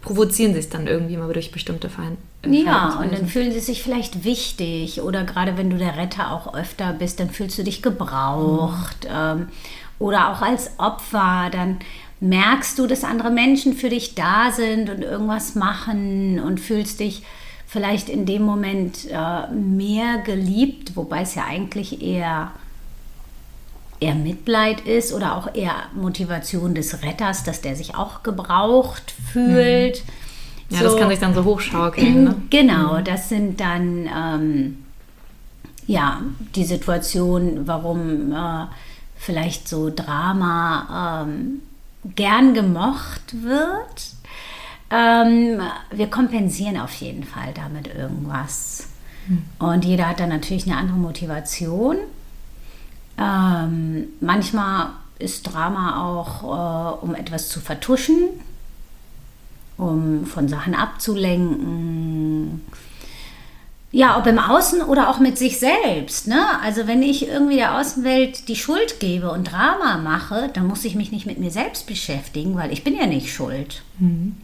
provozieren 0.00 0.52
sie 0.52 0.58
es 0.58 0.68
dann 0.68 0.86
irgendwie 0.86 1.16
mal 1.16 1.32
durch 1.32 1.52
bestimmte 1.52 1.88
Verhalten. 1.88 2.18
Äh, 2.44 2.62
ja, 2.62 2.98
und 3.00 3.12
dann 3.12 3.26
fühlen 3.26 3.52
sie 3.52 3.60
sich 3.60 3.82
vielleicht 3.82 4.24
wichtig 4.24 5.00
oder 5.00 5.24
gerade 5.24 5.56
wenn 5.56 5.70
du 5.70 5.78
der 5.78 5.96
Retter 5.96 6.32
auch 6.32 6.54
öfter 6.54 6.92
bist, 6.92 7.20
dann 7.20 7.30
fühlst 7.30 7.58
du 7.58 7.64
dich 7.64 7.82
gebraucht. 7.82 9.04
Mhm. 9.04 9.10
Ähm, 9.14 9.48
oder 9.98 10.32
auch 10.32 10.42
als 10.42 10.78
Opfer, 10.78 11.48
dann 11.52 11.78
merkst 12.20 12.78
du, 12.78 12.86
dass 12.86 13.04
andere 13.04 13.30
Menschen 13.30 13.74
für 13.74 13.88
dich 13.88 14.14
da 14.14 14.50
sind 14.50 14.90
und 14.90 15.02
irgendwas 15.02 15.54
machen 15.54 16.40
und 16.40 16.60
fühlst 16.60 17.00
dich 17.00 17.22
vielleicht 17.66 18.08
in 18.08 18.26
dem 18.26 18.42
Moment 18.42 19.08
äh, 19.10 19.52
mehr 19.52 20.18
geliebt, 20.18 20.94
wobei 20.94 21.22
es 21.22 21.34
ja 21.34 21.44
eigentlich 21.44 22.02
eher 22.02 22.52
eher 24.02 24.14
Mitleid 24.14 24.80
ist 24.80 25.12
oder 25.12 25.36
auch 25.36 25.54
eher 25.54 25.74
Motivation 25.94 26.74
des 26.74 27.02
Retters, 27.02 27.44
dass 27.44 27.60
der 27.60 27.76
sich 27.76 27.94
auch 27.94 28.22
gebraucht 28.22 29.14
fühlt. 29.32 30.02
Ja, 30.68 30.78
so. 30.78 30.84
das 30.84 30.96
kann 30.96 31.08
sich 31.08 31.18
dann 31.18 31.34
so 31.34 31.44
hochschaukeln. 31.44 32.24
Ne? 32.24 32.34
Genau, 32.50 32.98
mhm. 32.98 33.04
das 33.04 33.28
sind 33.28 33.60
dann 33.60 34.08
ähm, 34.14 34.84
ja 35.86 36.20
die 36.54 36.64
Situationen, 36.64 37.66
warum 37.66 38.32
äh, 38.32 38.66
vielleicht 39.16 39.68
so 39.68 39.90
Drama 39.94 41.24
ähm, 41.24 41.62
gern 42.16 42.54
gemocht 42.54 43.42
wird. 43.42 44.12
Ähm, 44.90 45.60
wir 45.90 46.08
kompensieren 46.08 46.78
auf 46.78 46.92
jeden 46.94 47.24
Fall 47.24 47.52
damit 47.54 47.86
irgendwas. 47.94 48.88
Mhm. 49.28 49.44
Und 49.58 49.84
jeder 49.84 50.08
hat 50.08 50.20
dann 50.20 50.30
natürlich 50.30 50.66
eine 50.66 50.76
andere 50.76 50.98
Motivation. 50.98 51.96
Ähm, 53.18 54.08
manchmal 54.20 54.90
ist 55.18 55.42
Drama 55.44 56.04
auch, 56.04 56.42
äh, 56.42 57.04
um 57.04 57.14
etwas 57.14 57.48
zu 57.48 57.60
vertuschen, 57.60 58.28
um 59.76 60.26
von 60.26 60.48
Sachen 60.48 60.74
abzulenken. 60.74 62.62
Ja, 63.94 64.18
ob 64.18 64.26
im 64.26 64.38
Außen 64.38 64.80
oder 64.80 65.10
auch 65.10 65.20
mit 65.20 65.36
sich 65.36 65.58
selbst. 65.60 66.26
Ne? 66.26 66.42
Also 66.62 66.86
wenn 66.86 67.02
ich 67.02 67.28
irgendwie 67.28 67.56
der 67.56 67.78
Außenwelt 67.78 68.48
die 68.48 68.56
Schuld 68.56 69.00
gebe 69.00 69.30
und 69.30 69.52
Drama 69.52 69.98
mache, 69.98 70.48
dann 70.54 70.66
muss 70.66 70.84
ich 70.86 70.94
mich 70.94 71.12
nicht 71.12 71.26
mit 71.26 71.38
mir 71.38 71.50
selbst 71.50 71.86
beschäftigen, 71.86 72.56
weil 72.56 72.72
ich 72.72 72.84
bin 72.84 72.96
ja 72.96 73.06
nicht 73.06 73.30
schuld. 73.30 73.82
Mhm. 73.98 74.36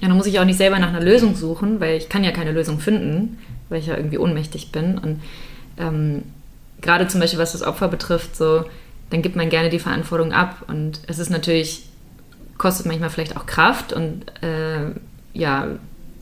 Ja, 0.00 0.08
dann 0.08 0.16
muss 0.16 0.26
ich 0.26 0.40
auch 0.40 0.44
nicht 0.44 0.56
selber 0.56 0.80
nach 0.80 0.88
einer 0.88 1.00
Lösung 1.00 1.36
suchen, 1.36 1.78
weil 1.78 1.96
ich 1.96 2.08
kann 2.08 2.24
ja 2.24 2.32
keine 2.32 2.50
Lösung 2.50 2.80
finden, 2.80 3.38
weil 3.68 3.78
ich 3.78 3.86
ja 3.86 3.96
irgendwie 3.96 4.18
ohnmächtig 4.18 4.72
bin. 4.72 4.98
Und 4.98 5.22
ähm, 5.78 6.24
gerade 6.82 7.08
zum 7.08 7.20
Beispiel 7.20 7.38
was 7.38 7.52
das 7.52 7.62
Opfer 7.62 7.88
betrifft, 7.88 8.36
so, 8.36 8.64
dann 9.10 9.22
gibt 9.22 9.36
man 9.36 9.48
gerne 9.48 9.70
die 9.70 9.78
Verantwortung 9.78 10.32
ab. 10.32 10.64
Und 10.68 11.00
es 11.06 11.18
ist 11.18 11.30
natürlich, 11.30 11.88
kostet 12.58 12.86
manchmal 12.86 13.10
vielleicht 13.10 13.36
auch 13.36 13.46
Kraft 13.46 13.92
und 13.92 14.24
äh, 14.42 14.90
ja, 15.32 15.68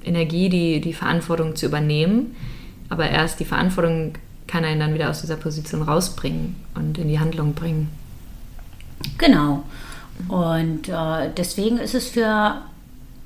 Energie, 0.04 0.48
die, 0.48 0.80
die 0.80 0.92
Verantwortung 0.92 1.56
zu 1.56 1.66
übernehmen. 1.66 2.36
Aber 2.88 3.08
erst 3.08 3.40
die 3.40 3.44
Verantwortung 3.44 4.14
kann 4.46 4.64
einen 4.64 4.80
dann 4.80 4.94
wieder 4.94 5.10
aus 5.10 5.20
dieser 5.20 5.36
Position 5.36 5.82
rausbringen 5.82 6.56
und 6.74 6.98
in 6.98 7.08
die 7.08 7.20
Handlung 7.20 7.54
bringen. 7.54 7.88
Genau. 9.18 9.62
Und 10.28 10.88
äh, 10.88 11.30
deswegen 11.36 11.78
ist 11.78 11.94
es 11.94 12.08
für 12.08 12.60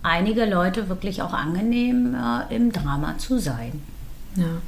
einige 0.03 0.45
Leute 0.45 0.88
wirklich 0.88 1.23
auch 1.23 1.33
angenehm, 1.33 2.14
äh, 2.14 2.55
im 2.55 2.71
Drama 2.71 3.17
zu 3.19 3.38
sein. 3.38 3.81
Ja. 4.37 4.61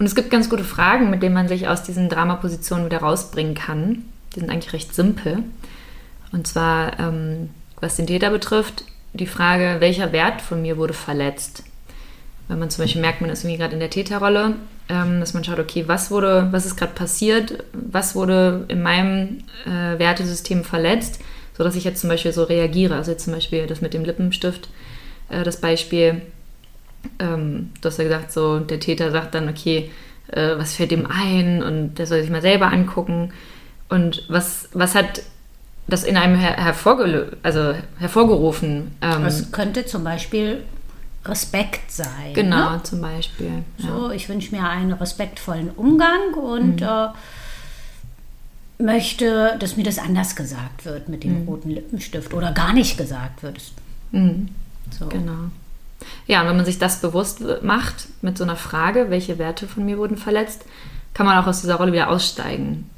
Und 0.00 0.06
es 0.06 0.14
gibt 0.14 0.30
ganz 0.30 0.48
gute 0.48 0.64
Fragen, 0.64 1.10
mit 1.10 1.22
denen 1.22 1.34
man 1.34 1.46
sich 1.46 1.68
aus 1.68 1.82
diesen 1.82 2.08
Dramapositionen 2.08 2.86
wieder 2.86 3.00
rausbringen 3.00 3.54
kann. 3.54 4.06
Die 4.34 4.40
sind 4.40 4.48
eigentlich 4.48 4.72
recht 4.72 4.94
simpel. 4.94 5.44
Und 6.32 6.46
zwar, 6.46 6.98
ähm, 6.98 7.50
was 7.80 7.96
den 7.96 8.06
Täter 8.06 8.30
betrifft, 8.30 8.84
die 9.12 9.26
Frage, 9.26 9.76
welcher 9.80 10.10
Wert 10.12 10.40
von 10.40 10.62
mir 10.62 10.78
wurde 10.78 10.94
verletzt? 10.94 11.64
Wenn 12.48 12.58
man 12.58 12.70
zum 12.70 12.82
Beispiel 12.82 13.02
merkt, 13.02 13.20
man 13.20 13.28
ist 13.28 13.44
irgendwie 13.44 13.58
gerade 13.58 13.74
in 13.74 13.80
der 13.80 13.90
Täterrolle, 13.90 14.56
ähm, 14.88 15.20
dass 15.20 15.34
man 15.34 15.44
schaut, 15.44 15.58
okay, 15.58 15.84
was 15.86 16.10
wurde, 16.10 16.48
was 16.50 16.64
ist 16.64 16.78
gerade 16.78 16.94
passiert, 16.94 17.62
was 17.74 18.14
wurde 18.14 18.64
in 18.68 18.82
meinem 18.82 19.44
äh, 19.66 19.98
Wertesystem 19.98 20.64
verletzt, 20.64 21.20
sodass 21.58 21.76
ich 21.76 21.84
jetzt 21.84 22.00
zum 22.00 22.08
Beispiel 22.08 22.32
so 22.32 22.44
reagiere. 22.44 22.94
Also 22.94 23.10
jetzt 23.10 23.24
zum 23.24 23.34
Beispiel 23.34 23.66
das 23.66 23.82
mit 23.82 23.92
dem 23.92 24.06
Lippenstift, 24.06 24.70
äh, 25.28 25.44
das 25.44 25.60
Beispiel, 25.60 26.22
ähm, 27.18 27.70
du 27.80 27.88
hast 27.88 27.98
ja 27.98 28.04
gesagt, 28.04 28.32
so 28.32 28.60
der 28.60 28.80
Täter 28.80 29.10
sagt 29.10 29.34
dann, 29.34 29.48
okay, 29.48 29.90
äh, 30.28 30.56
was 30.56 30.74
fällt 30.74 30.92
ihm 30.92 31.06
ein 31.06 31.62
und 31.62 31.94
der 31.94 32.06
soll 32.06 32.20
sich 32.20 32.30
mal 32.30 32.42
selber 32.42 32.72
angucken. 32.72 33.32
Und 33.88 34.24
was, 34.28 34.68
was 34.72 34.94
hat 34.94 35.22
das 35.88 36.04
in 36.04 36.16
einem 36.16 36.36
her 36.36 36.56
also 37.42 37.74
hervorgerufen? 37.98 38.92
Ähm, 39.02 39.24
das 39.24 39.50
könnte 39.50 39.86
zum 39.86 40.04
Beispiel 40.04 40.62
Respekt 41.24 41.90
sein. 41.90 42.32
Genau, 42.34 42.70
ne? 42.72 42.82
zum 42.82 43.00
Beispiel. 43.00 43.64
Ja. 43.78 43.88
So, 43.88 44.10
ich 44.10 44.28
wünsche 44.28 44.54
mir 44.54 44.66
einen 44.66 44.92
respektvollen 44.92 45.70
Umgang 45.70 46.34
und 46.34 46.80
mhm. 46.80 46.86
äh, 46.86 47.08
möchte, 48.82 49.56
dass 49.58 49.76
mir 49.76 49.84
das 49.84 49.98
anders 49.98 50.34
gesagt 50.36 50.84
wird 50.86 51.08
mit 51.08 51.24
dem 51.24 51.42
mhm. 51.42 51.48
roten 51.48 51.70
Lippenstift 51.70 52.32
oder 52.32 52.52
gar 52.52 52.72
nicht 52.72 52.96
gesagt 52.96 53.42
wird. 53.42 53.60
Mhm. 54.12 54.48
So. 54.98 55.06
Genau. 55.06 55.50
Ja, 56.26 56.40
und 56.40 56.48
wenn 56.48 56.56
man 56.56 56.64
sich 56.64 56.78
das 56.78 57.00
bewusst 57.00 57.42
macht 57.62 58.08
mit 58.22 58.38
so 58.38 58.44
einer 58.44 58.56
Frage, 58.56 59.10
welche 59.10 59.38
Werte 59.38 59.66
von 59.66 59.84
mir 59.84 59.98
wurden 59.98 60.16
verletzt, 60.16 60.64
kann 61.14 61.26
man 61.26 61.38
auch 61.38 61.46
aus 61.46 61.60
dieser 61.60 61.76
Rolle 61.76 61.92
wieder 61.92 62.10
aussteigen. 62.10 62.88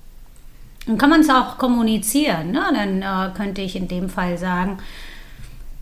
Und 0.86 0.98
kann 0.98 1.10
man 1.10 1.20
es 1.20 1.30
auch 1.30 1.58
kommunizieren. 1.58 2.50
Ne? 2.50 2.62
Dann 2.74 3.02
äh, 3.02 3.34
könnte 3.34 3.62
ich 3.62 3.76
in 3.76 3.88
dem 3.88 4.08
Fall 4.08 4.36
sagen, 4.36 4.78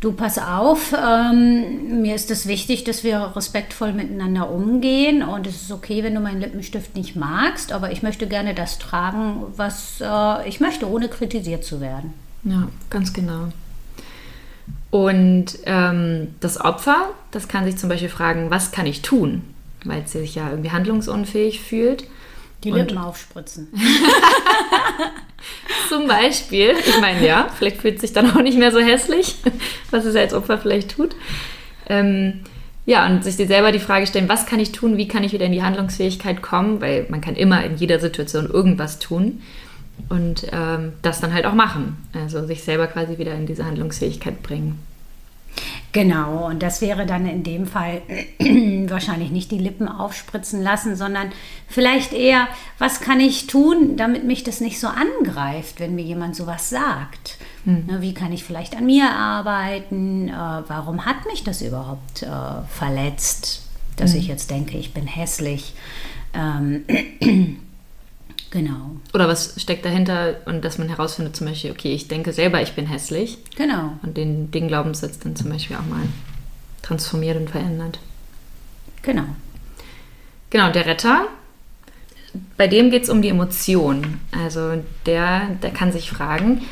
du 0.01 0.13
pass 0.13 0.39
auf, 0.39 0.95
ähm, 0.95 2.01
mir 2.03 2.15
ist 2.15 2.31
es 2.31 2.47
wichtig, 2.47 2.85
dass 2.85 3.05
wir 3.05 3.33
respektvoll 3.37 3.93
miteinander 3.93 4.51
umgehen 4.51 5.23
und 5.23 5.47
es 5.47 5.63
ist 5.63 5.73
okay, 5.73 6.03
wenn 6.03 6.15
du 6.15 6.21
meinen 6.21 6.41
Lippenstift 6.41 6.97
nicht 6.97 7.17
magst, 7.17 7.73
aber 7.73 7.93
ich 7.93 8.03
möchte 8.03 8.27
gerne 8.27 8.55
das 8.55 8.79
tragen, 8.79 9.43
was 9.57 10.01
äh, 10.01 10.49
ich 10.49 10.61
möchte, 10.61 10.89
ohne 10.91 11.09
kritisiert 11.09 11.65
zu 11.65 11.81
werden. 11.81 12.15
Ja, 12.45 12.69
ganz 12.89 13.13
genau. 13.13 13.49
Und 14.91 15.59
ähm, 15.67 16.35
das 16.41 16.61
Opfer, 16.61 17.11
das 17.31 17.49
kann 17.49 17.65
sich 17.65 17.77
zum 17.77 17.89
Beispiel 17.89 18.09
fragen, 18.09 18.51
was 18.51 18.73
kann 18.73 18.87
ich 18.87 19.03
tun? 19.03 19.43
Weil 19.85 20.03
es 20.03 20.13
sich 20.13 20.35
ja 20.35 20.51
irgendwie 20.51 20.73
handlungsunfähig 20.73 21.61
fühlt. 21.61 22.05
Die 22.65 22.73
Lippen 22.73 22.99
aufspritzen. 22.99 23.69
Zum 25.89 26.07
Beispiel, 26.07 26.75
ich 26.79 27.01
meine, 27.01 27.27
ja, 27.27 27.49
vielleicht 27.57 27.79
fühlt 27.79 27.95
es 27.95 28.01
sich 28.03 28.13
dann 28.13 28.31
auch 28.31 28.43
nicht 28.43 28.59
mehr 28.59 28.73
so 28.73 28.81
hässlich, 28.81 29.37
was 29.91 30.05
es 30.05 30.15
als 30.15 30.35
Opfer 30.35 30.59
vielleicht 30.59 30.97
tut. 30.97 31.17
Ähm, 31.89 32.41
ja, 32.85 33.07
und 33.07 33.25
sich 33.25 33.37
selber 33.37 33.73
die 33.73 33.79
Frage 33.79 34.07
stellen, 34.07 34.29
was 34.29 34.45
kann 34.45 34.61
ich 34.61 34.73
tun, 34.73 34.99
wie 34.99 35.09
kann 35.09 35.25
ich 35.25 35.33
wieder 35.33 35.47
in 35.47 35.53
die 35.53 35.63
Handlungsfähigkeit 35.63 36.43
kommen, 36.43 36.81
weil 36.81 37.07
man 37.09 37.21
kann 37.21 37.37
immer 37.37 37.65
in 37.65 37.77
jeder 37.77 38.01
Situation 38.01 38.51
irgendwas 38.51 38.99
tun 38.99 39.41
und 40.09 40.47
ähm, 40.53 40.93
das 41.03 41.21
dann 41.21 41.33
halt 41.33 41.47
auch 41.47 41.55
machen. 41.55 41.97
Also 42.15 42.47
sich 42.47 42.63
selber 42.63 42.87
quasi 42.87 43.19
wieder 43.19 43.35
in 43.35 43.47
diese 43.47 43.65
Handlungsfähigkeit 43.65 44.43
bringen. 44.43 44.79
Genau, 45.93 46.47
und 46.47 46.63
das 46.63 46.81
wäre 46.81 47.05
dann 47.05 47.27
in 47.27 47.43
dem 47.43 47.67
Fall 47.67 48.03
wahrscheinlich 48.89 49.33
nicht 49.33 49.51
die 49.51 49.59
Lippen 49.59 49.89
aufspritzen 49.89 50.63
lassen, 50.63 50.95
sondern 50.95 51.33
vielleicht 51.67 52.13
eher, 52.13 52.47
was 52.79 53.01
kann 53.01 53.19
ich 53.19 53.49
tun, 53.49 53.97
damit 53.97 54.25
mich 54.25 54.45
das 54.45 54.61
nicht 54.61 54.79
so 54.79 54.87
angreift, 54.87 55.81
wenn 55.81 55.97
mir 55.97 56.05
jemand 56.05 56.37
sowas 56.37 56.71
sagt. 56.71 57.39
Mhm. 57.65 57.87
Wie 57.99 58.15
kann 58.15 58.33
ich 58.33 58.45
vielleicht 58.45 58.77
an 58.77 58.87
mir 58.87 59.11
arbeiten? 59.11 60.29
Äh, 60.29 60.33
warum 60.33 61.05
hat 61.07 61.27
mich 61.27 61.43
das 61.43 61.61
überhaupt 61.61 62.23
äh, 62.23 62.29
verletzt, 62.69 63.67
dass 63.97 64.13
mhm. 64.13 64.21
ich 64.21 64.29
jetzt 64.29 64.51
denke, 64.51 64.79
ich 64.79 64.95
bin 64.95 65.09
hässlich? 65.09 65.75
Genau. 68.51 68.97
Oder 69.15 69.29
was 69.29 69.55
steckt 69.61 69.85
dahinter 69.85 70.37
und 70.47 70.65
dass 70.65 70.79
man 70.79 70.89
herausfindet 70.89 71.37
zum 71.37 71.47
Beispiel, 71.47 71.71
okay, 71.71 71.93
ich 71.93 72.09
denke 72.09 72.33
selber, 72.33 72.61
ich 72.61 72.73
bin 72.73 72.87
hässlich. 72.87 73.39
Genau. 73.57 73.93
Und 74.03 74.17
den, 74.17 74.51
den 74.51 74.67
Glaubenssatz 74.67 75.21
dann 75.21 75.37
zum 75.37 75.51
Beispiel 75.51 75.77
auch 75.77 75.87
mal 75.87 76.03
transformiert 76.83 77.37
und 77.37 77.49
verändert. 77.49 78.01
Genau. 79.03 79.25
Genau, 80.51 80.73
der 80.73 80.87
Retter, 80.87 81.29
bei 82.57 82.67
dem 82.67 82.91
geht 82.91 83.05
es 83.05 83.09
um 83.09 83.23
die 83.23 83.29
Emotionen. 83.29 84.21
Also 84.33 84.83
der, 85.07 85.51
der 85.63 85.71
kann 85.71 85.93
sich 85.93 86.11
fragen, 86.11 86.63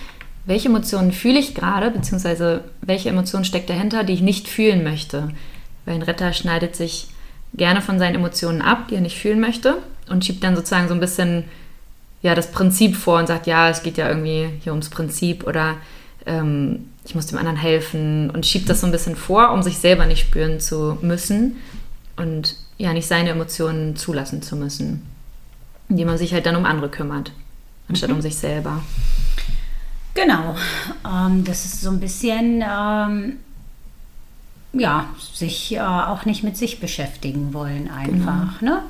welche 0.46 0.68
Emotionen 0.68 1.12
fühle 1.12 1.38
ich 1.38 1.54
gerade, 1.54 1.90
beziehungsweise 1.90 2.64
welche 2.80 3.10
Emotionen 3.10 3.44
steckt 3.44 3.70
dahinter, 3.70 4.02
die 4.02 4.14
ich 4.14 4.20
nicht 4.20 4.48
fühlen 4.48 4.82
möchte. 4.82 5.28
Weil 5.84 5.94
ein 5.94 6.02
Retter 6.02 6.32
schneidet 6.32 6.74
sich 6.74 7.08
gerne 7.54 7.82
von 7.82 7.98
seinen 7.98 8.16
Emotionen 8.16 8.62
ab, 8.62 8.88
die 8.88 8.96
er 8.96 9.00
nicht 9.00 9.18
fühlen 9.18 9.40
möchte, 9.40 9.78
und 10.08 10.24
schiebt 10.24 10.42
dann 10.42 10.56
sozusagen 10.56 10.88
so 10.88 10.94
ein 10.94 11.00
bisschen 11.00 11.44
ja, 12.22 12.34
das 12.34 12.50
Prinzip 12.50 12.96
vor 12.96 13.18
und 13.18 13.26
sagt, 13.26 13.46
ja, 13.46 13.68
es 13.68 13.82
geht 13.82 13.96
ja 13.96 14.08
irgendwie 14.08 14.50
hier 14.60 14.72
ums 14.72 14.90
Prinzip 14.90 15.46
oder 15.46 15.76
ähm, 16.26 16.86
ich 17.04 17.14
muss 17.14 17.26
dem 17.26 17.38
anderen 17.38 17.56
helfen 17.56 18.30
und 18.30 18.44
schiebt 18.44 18.68
das 18.68 18.80
so 18.80 18.86
ein 18.86 18.92
bisschen 18.92 19.16
vor, 19.16 19.52
um 19.52 19.62
sich 19.62 19.78
selber 19.78 20.06
nicht 20.06 20.20
spüren 20.20 20.60
zu 20.60 20.98
müssen 21.00 21.56
und 22.16 22.56
ja, 22.76 22.92
nicht 22.92 23.06
seine 23.06 23.30
Emotionen 23.30 23.96
zulassen 23.96 24.42
zu 24.42 24.56
müssen, 24.56 25.06
indem 25.88 26.08
man 26.08 26.18
sich 26.18 26.32
halt 26.32 26.46
dann 26.46 26.56
um 26.56 26.64
andere 26.64 26.88
kümmert, 26.88 27.32
anstatt 27.88 28.10
mhm. 28.10 28.16
um 28.16 28.22
sich 28.22 28.36
selber. 28.36 28.82
Genau, 30.14 30.56
ähm, 31.06 31.44
das 31.44 31.64
ist 31.64 31.80
so 31.80 31.90
ein 31.90 32.00
bisschen, 32.00 32.64
ähm, 32.68 33.36
ja, 34.72 35.08
sich 35.32 35.74
äh, 35.76 35.80
auch 35.80 36.24
nicht 36.24 36.42
mit 36.42 36.56
sich 36.56 36.80
beschäftigen 36.80 37.54
wollen 37.54 37.88
einfach, 37.88 38.58
genau. 38.58 38.74
ne? 38.74 38.82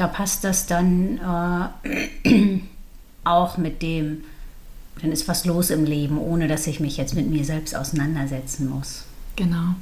Da 0.00 0.06
passt 0.06 0.44
das 0.44 0.66
dann 0.66 1.20
äh, 2.24 2.60
auch 3.24 3.58
mit 3.58 3.82
dem, 3.82 4.24
dann 5.02 5.12
ist 5.12 5.28
was 5.28 5.44
los 5.44 5.68
im 5.68 5.84
Leben, 5.84 6.18
ohne 6.18 6.48
dass 6.48 6.66
ich 6.66 6.80
mich 6.80 6.96
jetzt 6.96 7.14
mit 7.14 7.28
mir 7.28 7.44
selbst 7.44 7.76
auseinandersetzen 7.76 8.68
muss. 8.68 9.04
Genau. 9.36 9.74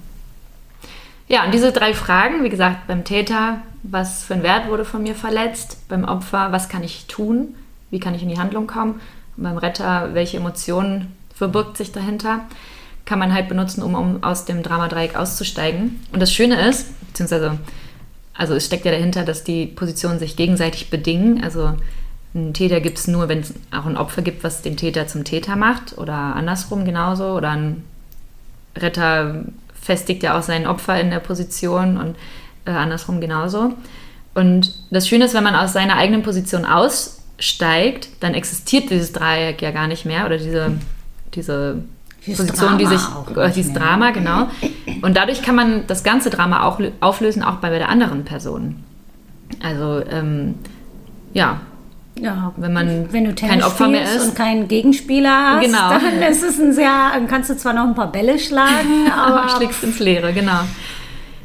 Ja, 1.28 1.44
und 1.44 1.54
diese 1.54 1.72
drei 1.72 1.94
Fragen, 1.94 2.42
wie 2.42 2.48
gesagt, 2.48 2.86
beim 2.86 3.04
Täter, 3.04 3.58
was 3.82 4.24
für 4.24 4.34
ein 4.34 4.42
Wert 4.42 4.68
wurde 4.68 4.84
von 4.84 5.02
mir 5.02 5.14
verletzt? 5.14 5.76
Beim 5.88 6.04
Opfer, 6.04 6.50
was 6.50 6.68
kann 6.68 6.82
ich 6.82 7.06
tun? 7.06 7.54
Wie 7.90 8.00
kann 8.00 8.14
ich 8.14 8.22
in 8.22 8.28
die 8.28 8.38
Handlung 8.38 8.66
kommen? 8.66 9.00
Und 9.36 9.44
beim 9.44 9.58
Retter, 9.58 10.14
welche 10.14 10.38
Emotionen 10.38 11.14
verbirgt 11.34 11.76
sich 11.76 11.92
dahinter? 11.92 12.40
Kann 13.04 13.18
man 13.18 13.32
halt 13.32 13.48
benutzen, 13.48 13.82
um, 13.82 13.94
um 13.94 14.22
aus 14.24 14.46
dem 14.46 14.62
Dramadreieck 14.62 15.16
auszusteigen. 15.16 16.00
Und 16.12 16.20
das 16.20 16.32
Schöne 16.32 16.68
ist, 16.68 16.86
beziehungsweise 17.06 17.58
also 18.38 18.54
es 18.54 18.64
steckt 18.64 18.84
ja 18.84 18.92
dahinter, 18.92 19.24
dass 19.24 19.42
die 19.42 19.66
Positionen 19.66 20.20
sich 20.20 20.36
gegenseitig 20.36 20.90
bedingen. 20.90 21.42
Also 21.42 21.74
einen 22.34 22.54
Täter 22.54 22.80
gibt 22.80 22.96
es 22.96 23.08
nur, 23.08 23.28
wenn 23.28 23.40
es 23.40 23.52
auch 23.72 23.84
ein 23.84 23.96
Opfer 23.96 24.22
gibt, 24.22 24.44
was 24.44 24.62
den 24.62 24.76
Täter 24.76 25.08
zum 25.08 25.24
Täter 25.24 25.56
macht 25.56 25.98
oder 25.98 26.14
andersrum 26.14 26.84
genauso. 26.84 27.34
Oder 27.34 27.50
ein 27.50 27.82
Retter 28.76 29.44
festigt 29.74 30.22
ja 30.22 30.38
auch 30.38 30.42
sein 30.42 30.68
Opfer 30.68 31.00
in 31.00 31.10
der 31.10 31.18
Position 31.18 31.98
und 31.98 32.16
äh, 32.64 32.70
andersrum 32.70 33.20
genauso. 33.20 33.74
Und 34.34 34.72
das 34.92 35.08
Schöne 35.08 35.24
ist, 35.24 35.34
wenn 35.34 35.42
man 35.42 35.56
aus 35.56 35.72
seiner 35.72 35.96
eigenen 35.96 36.22
Position 36.22 36.64
aussteigt, 36.64 38.08
dann 38.20 38.34
existiert 38.34 38.88
dieses 38.90 39.12
Dreieck 39.12 39.60
ja 39.62 39.72
gar 39.72 39.88
nicht 39.88 40.04
mehr 40.04 40.26
oder 40.26 40.38
diese, 40.38 40.78
diese 41.34 41.82
dieses 42.26 42.46
Position, 42.46 42.78
die 42.78 42.86
sich, 42.86 43.00
dieses 43.54 43.72
Drama, 43.72 44.10
genau. 44.10 44.48
Und 45.02 45.16
dadurch 45.16 45.42
kann 45.42 45.54
man 45.54 45.86
das 45.86 46.02
ganze 46.02 46.30
Drama 46.30 46.64
auch 46.64 46.80
auflösen, 47.00 47.42
auch 47.42 47.56
bei 47.56 47.70
der 47.70 47.88
anderen 47.88 48.24
Person. 48.24 48.84
Also, 49.62 50.02
ähm, 50.10 50.54
ja. 51.32 51.60
Ja, 52.20 52.52
wenn 52.56 52.72
man 52.72 53.12
wenn 53.12 53.26
du 53.26 53.34
kein 53.34 53.62
Opfer 53.62 53.86
mehr 53.86 54.02
ist 54.02 54.26
und 54.26 54.34
keinen 54.34 54.66
Gegenspieler 54.66 55.54
hast, 55.54 55.64
genau. 55.64 55.90
dann 55.90 56.20
ist 56.22 56.42
es 56.42 56.58
ein 56.58 56.72
sehr, 56.72 57.12
kannst 57.28 57.48
du 57.48 57.56
zwar 57.56 57.74
noch 57.74 57.84
ein 57.84 57.94
paar 57.94 58.10
Bälle 58.10 58.40
schlagen, 58.40 59.08
aber 59.16 59.48
schlägst 59.50 59.84
ins 59.84 60.00
Leere, 60.00 60.32
genau. 60.32 60.62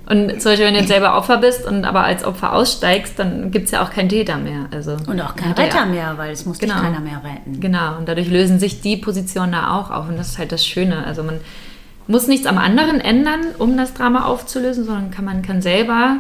Und 0.06 0.42
zum 0.42 0.52
Beispiel, 0.52 0.66
wenn 0.66 0.74
du 0.74 0.80
jetzt 0.82 0.90
selber 0.90 1.16
Opfer 1.18 1.38
bist 1.38 1.66
und 1.66 1.86
aber 1.86 2.04
als 2.04 2.26
Opfer 2.26 2.54
aussteigst, 2.54 3.18
dann 3.18 3.52
gibt 3.52 3.66
es 3.66 3.72
ja 3.72 3.84
auch 3.84 3.90
keinen 3.90 4.10
Täter 4.10 4.38
mehr. 4.38 4.68
Also, 4.72 4.98
und 5.08 5.22
auch 5.22 5.36
keinen 5.36 5.54
Retter 5.54 5.80
ja. 5.80 5.86
mehr, 5.86 6.18
weil 6.18 6.32
es 6.32 6.46
muss 6.46 6.60
genau. 6.60 6.76
keiner 6.76 7.00
mehr 7.00 7.22
retten. 7.24 7.62
Genau, 7.62 7.98
und 7.98 8.08
dadurch 8.08 8.30
lösen 8.30 8.60
sich 8.60 8.82
die 8.82 8.98
Positionen 8.98 9.54
da 9.54 9.80
auch 9.80 9.92
auf. 9.92 10.10
Und 10.10 10.18
das 10.18 10.30
ist 10.30 10.38
halt 10.40 10.52
das 10.52 10.66
Schöne. 10.66 11.06
Also 11.06 11.24
man 11.24 11.40
muss 12.08 12.28
nichts 12.28 12.48
am 12.48 12.58
anderen 12.58 13.00
ändern, 13.00 13.42
um 13.60 13.78
das 13.78 13.94
Drama 13.94 14.26
aufzulösen, 14.26 14.84
sondern 14.84 15.10
kann, 15.10 15.24
man 15.24 15.42
kann 15.42 15.62
selber 15.62 16.18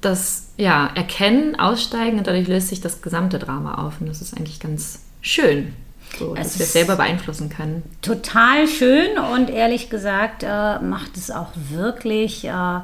das 0.00 0.48
ja, 0.56 0.90
erkennen, 0.94 1.58
aussteigen 1.58 2.18
und 2.18 2.26
dadurch 2.26 2.48
löst 2.48 2.68
sich 2.68 2.80
das 2.80 3.02
gesamte 3.02 3.38
Drama 3.38 3.86
auf. 3.86 4.00
Und 4.00 4.08
das 4.08 4.20
ist 4.20 4.36
eigentlich 4.36 4.58
ganz 4.58 5.00
schön. 5.20 5.72
So, 6.18 6.34
dass 6.34 6.58
wir 6.58 6.64
es 6.64 6.72
selber 6.72 6.96
beeinflussen 6.96 7.48
können. 7.48 7.82
Total 8.02 8.66
schön 8.68 9.18
und 9.18 9.50
ehrlich 9.50 9.90
gesagt 9.90 10.42
äh, 10.42 10.78
macht 10.78 11.16
es 11.16 11.30
auch 11.30 11.50
wirklich 11.70 12.44
äh, 12.44 12.80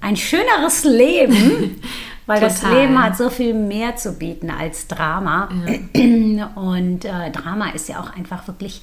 ein 0.00 0.16
schöneres 0.16 0.84
Leben, 0.84 1.80
weil 2.26 2.40
das 2.40 2.62
Leben 2.62 3.02
hat 3.02 3.16
so 3.16 3.30
viel 3.30 3.54
mehr 3.54 3.96
zu 3.96 4.12
bieten 4.12 4.50
als 4.50 4.86
Drama. 4.86 5.48
Ja. 5.94 6.46
Und 6.54 7.04
äh, 7.04 7.30
Drama 7.30 7.70
ist 7.70 7.88
ja 7.88 8.00
auch 8.00 8.14
einfach 8.14 8.46
wirklich 8.46 8.82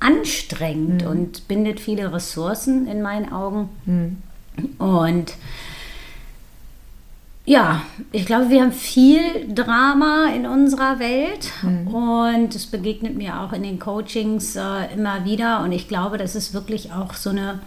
anstrengend 0.00 1.02
mhm. 1.02 1.10
und 1.10 1.48
bindet 1.48 1.80
viele 1.80 2.12
Ressourcen 2.12 2.86
in 2.86 3.02
meinen 3.02 3.32
Augen. 3.32 3.68
Mhm. 3.84 4.18
Und 4.78 5.34
ja, 7.48 7.82
ich 8.12 8.26
glaube, 8.26 8.50
wir 8.50 8.60
haben 8.60 8.72
viel 8.72 9.52
Drama 9.54 10.30
in 10.36 10.46
unserer 10.46 10.98
Welt 10.98 11.50
mhm. 11.62 11.88
und 11.88 12.54
es 12.54 12.66
begegnet 12.66 13.16
mir 13.16 13.40
auch 13.40 13.54
in 13.54 13.62
den 13.62 13.78
Coachings 13.78 14.54
äh, 14.54 14.92
immer 14.94 15.24
wieder 15.24 15.62
und 15.62 15.72
ich 15.72 15.88
glaube, 15.88 16.18
das 16.18 16.34
ist 16.34 16.52
wirklich 16.52 16.92
auch 16.92 17.14
so 17.14 17.30
eine 17.30 17.60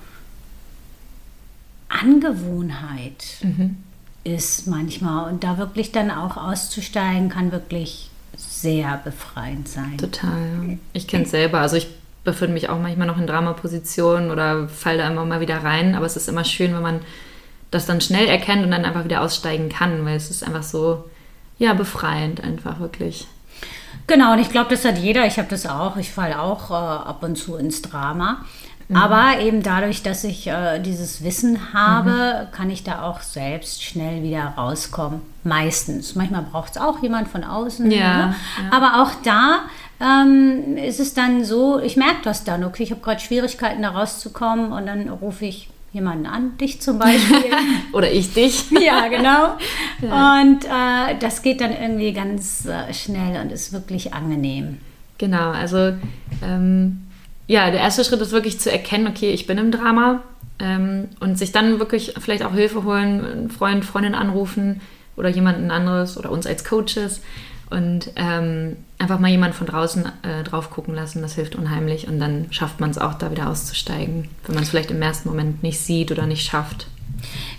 Angewohnheit 1.90 3.26
mhm. 3.42 3.78
ist 4.24 4.68
manchmal 4.68 5.32
und 5.32 5.44
da 5.44 5.58
wirklich 5.58 5.92
dann 5.92 6.12
auch 6.12 6.38
auszusteigen 6.38 7.30
kann 7.30 7.52
wirklich 7.52 8.12
sehr 8.38 9.02
befreiend 9.04 9.68
sein. 9.68 9.98
Total. 9.98 10.78
Ich 10.94 11.08
kenne 11.08 11.24
es 11.24 11.32
selber. 11.32 11.60
Also 11.60 11.76
ich 11.76 11.88
befinde 12.24 12.54
mich 12.54 12.70
auch 12.70 12.80
manchmal 12.80 13.08
noch 13.08 13.18
in 13.18 13.26
Dramapositionen 13.26 14.30
oder 14.30 14.70
falle 14.70 15.00
da 15.00 15.10
immer 15.10 15.26
mal 15.26 15.42
wieder 15.42 15.64
rein, 15.64 15.96
aber 15.96 16.06
es 16.06 16.16
ist 16.16 16.30
immer 16.30 16.44
schön, 16.44 16.72
wenn 16.76 16.84
man 16.84 17.00
das 17.72 17.86
dann 17.86 18.02
schnell 18.02 18.28
erkennt 18.28 18.64
und 18.64 18.72
dann 18.72 18.86
einfach 18.86 19.06
wieder 19.06 19.22
aussteigen 19.22 19.70
kann, 19.70 20.06
weil 20.06 20.18
es 20.18 20.30
ist 20.30 20.44
einfach 20.44 20.64
so, 20.64 21.10
ja, 21.58 21.74
befreiend 21.74 22.44
einfach 22.44 22.80
wirklich. 22.80 23.28
Genau, 24.08 24.34
und 24.34 24.40
ich 24.40 24.50
glaube, 24.50 24.70
das 24.70 24.84
hat 24.84 24.98
jeder. 24.98 25.26
Ich 25.26 25.38
habe 25.38 25.48
das 25.50 25.66
auch. 25.66 25.96
Ich 25.96 26.12
falle 26.12 26.40
auch 26.40 26.70
äh, 26.70 26.74
ab 26.74 27.24
und 27.24 27.38
zu 27.38 27.56
ins 27.56 27.82
Drama. 27.82 28.44
Mhm. 28.90 28.98
Aber 28.98 29.40
eben 29.40 29.64
dadurch, 29.64 30.04
dass 30.04 30.24
ich 30.26 30.48
äh, 30.48 30.80
dieses 30.80 31.24
Wissen 31.24 31.74
habe, 31.74 32.48
mhm. 32.48 32.52
kann 32.52 32.70
ich 32.70 32.84
da 32.84 33.04
auch 33.04 33.22
selbst 33.22 33.84
schnell 33.84 34.22
wieder 34.22 34.54
rauskommen. 34.58 35.22
Meistens. 35.44 36.16
Manchmal 36.16 36.42
braucht 36.42 36.72
es 36.72 36.82
auch 36.82 37.02
jemand 37.02 37.30
von 37.30 37.44
außen. 37.44 37.90
Ja, 37.90 38.28
ne? 38.28 38.36
ja. 38.64 38.76
Aber 38.76 39.02
auch 39.02 39.12
da 39.24 39.60
ähm, 40.02 40.76
ist 40.78 41.00
es 41.00 41.14
dann 41.14 41.46
so, 41.46 41.80
ich 41.80 41.96
merke 41.96 42.22
das 42.24 42.44
dann, 42.44 42.66
okay, 42.66 42.84
ich 42.84 42.92
habe 42.92 43.02
gerade 43.02 43.22
Schwierigkeiten 43.22 43.82
da 43.82 43.92
rauszukommen 43.92 44.74
und 44.74 44.88
dann 44.88 45.08
rufe 45.10 45.46
ich 45.46 45.70
jemanden 45.94 46.26
an, 46.26 46.58
dich 46.58 46.82
zum 46.82 47.00
Beispiel. 47.00 47.52
Oder 47.94 48.12
ich 48.12 48.34
dich. 48.34 48.66
ja, 48.82 49.08
genau. 49.08 49.58
Ja. 50.02 50.42
Und 50.42 50.66
äh, 50.66 51.16
das 51.20 51.44
geht 51.44 51.62
dann 51.62 51.72
irgendwie 51.80 52.12
ganz 52.12 52.66
äh, 52.66 52.92
schnell 52.92 53.40
und 53.40 53.52
ist 53.52 53.72
wirklich 53.72 54.16
angenehm. 54.16 54.80
Genau, 55.20 55.52
also 55.52 55.94
ähm, 56.44 57.04
ja, 57.46 57.70
der 57.70 57.82
erste 57.82 58.04
Schritt 58.04 58.20
ist 58.20 58.32
wirklich 58.32 58.60
zu 58.60 58.72
erkennen, 58.72 59.06
okay, 59.06 59.30
ich 59.30 59.46
bin 59.46 59.60
im 59.60 59.70
Drama 59.70 60.24
ähm, 60.58 61.10
und 61.20 61.38
sich 61.38 61.52
dann 61.52 61.78
wirklich 61.78 62.16
vielleicht 62.20 62.42
auch 62.42 62.54
Hilfe 62.54 62.84
holen, 62.84 63.24
einen 63.24 63.50
Freund, 63.52 63.86
Freundin 63.86 64.16
anrufen 64.16 64.82
oder 65.16 65.30
jemanden 65.30 65.70
anderes 65.70 66.18
oder 66.18 66.32
uns 66.32 66.48
als 66.48 66.66
Coaches 66.66 67.22
Und 67.72 68.12
ähm, 68.18 68.78
einfach 69.00 69.20
mal 69.20 69.32
jemand 69.32 69.56
von 69.56 69.68
draußen 69.68 70.06
äh, 70.24 70.44
drauf 70.44 70.70
gucken 70.70 70.94
lassen, 70.94 71.22
das 71.22 71.36
hilft 71.36 71.56
unheimlich. 71.56 72.08
Und 72.08 72.20
dann 72.20 72.48
schafft 72.52 72.80
man 72.80 72.90
es 72.90 72.98
auch, 72.98 73.14
da 73.16 73.32
wieder 73.32 73.50
auszusteigen, 73.50 74.28
wenn 74.46 74.56
man 74.56 74.64
es 74.64 74.70
vielleicht 74.70 74.92
im 74.92 75.02
ersten 75.02 75.30
Moment 75.30 75.64
nicht 75.64 75.80
sieht 75.80 76.12
oder 76.12 76.28
nicht 76.28 76.46
schafft. 76.46 76.88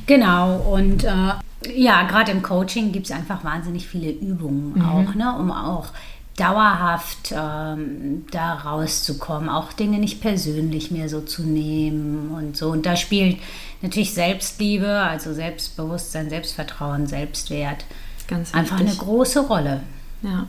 Genau, 0.06 0.56
und 0.56 1.04
äh, 1.04 1.32
ja, 1.74 2.02
gerade 2.02 2.32
im 2.32 2.42
Coaching 2.42 2.92
gibt 2.92 3.06
es 3.06 3.12
einfach 3.12 3.44
wahnsinnig 3.44 3.86
viele 3.86 4.10
Übungen 4.10 4.74
mhm. 4.74 4.84
auch, 4.84 5.14
ne, 5.14 5.34
um 5.38 5.50
auch 5.50 5.88
dauerhaft 6.36 7.32
ähm, 7.32 8.24
da 8.30 8.54
rauszukommen, 8.54 9.48
auch 9.48 9.72
Dinge 9.72 9.98
nicht 9.98 10.20
persönlich 10.20 10.90
mehr 10.90 11.08
so 11.08 11.20
zu 11.20 11.42
nehmen 11.42 12.30
und 12.30 12.56
so. 12.56 12.70
Und 12.70 12.86
da 12.86 12.96
spielt 12.96 13.38
natürlich 13.82 14.14
Selbstliebe, 14.14 14.88
also 14.88 15.34
Selbstbewusstsein, 15.34 16.30
Selbstvertrauen, 16.30 17.06
Selbstwert 17.06 17.84
Ganz 18.28 18.54
einfach 18.54 18.80
eine 18.80 18.94
große 18.94 19.40
Rolle. 19.40 19.82
Ja. 20.22 20.46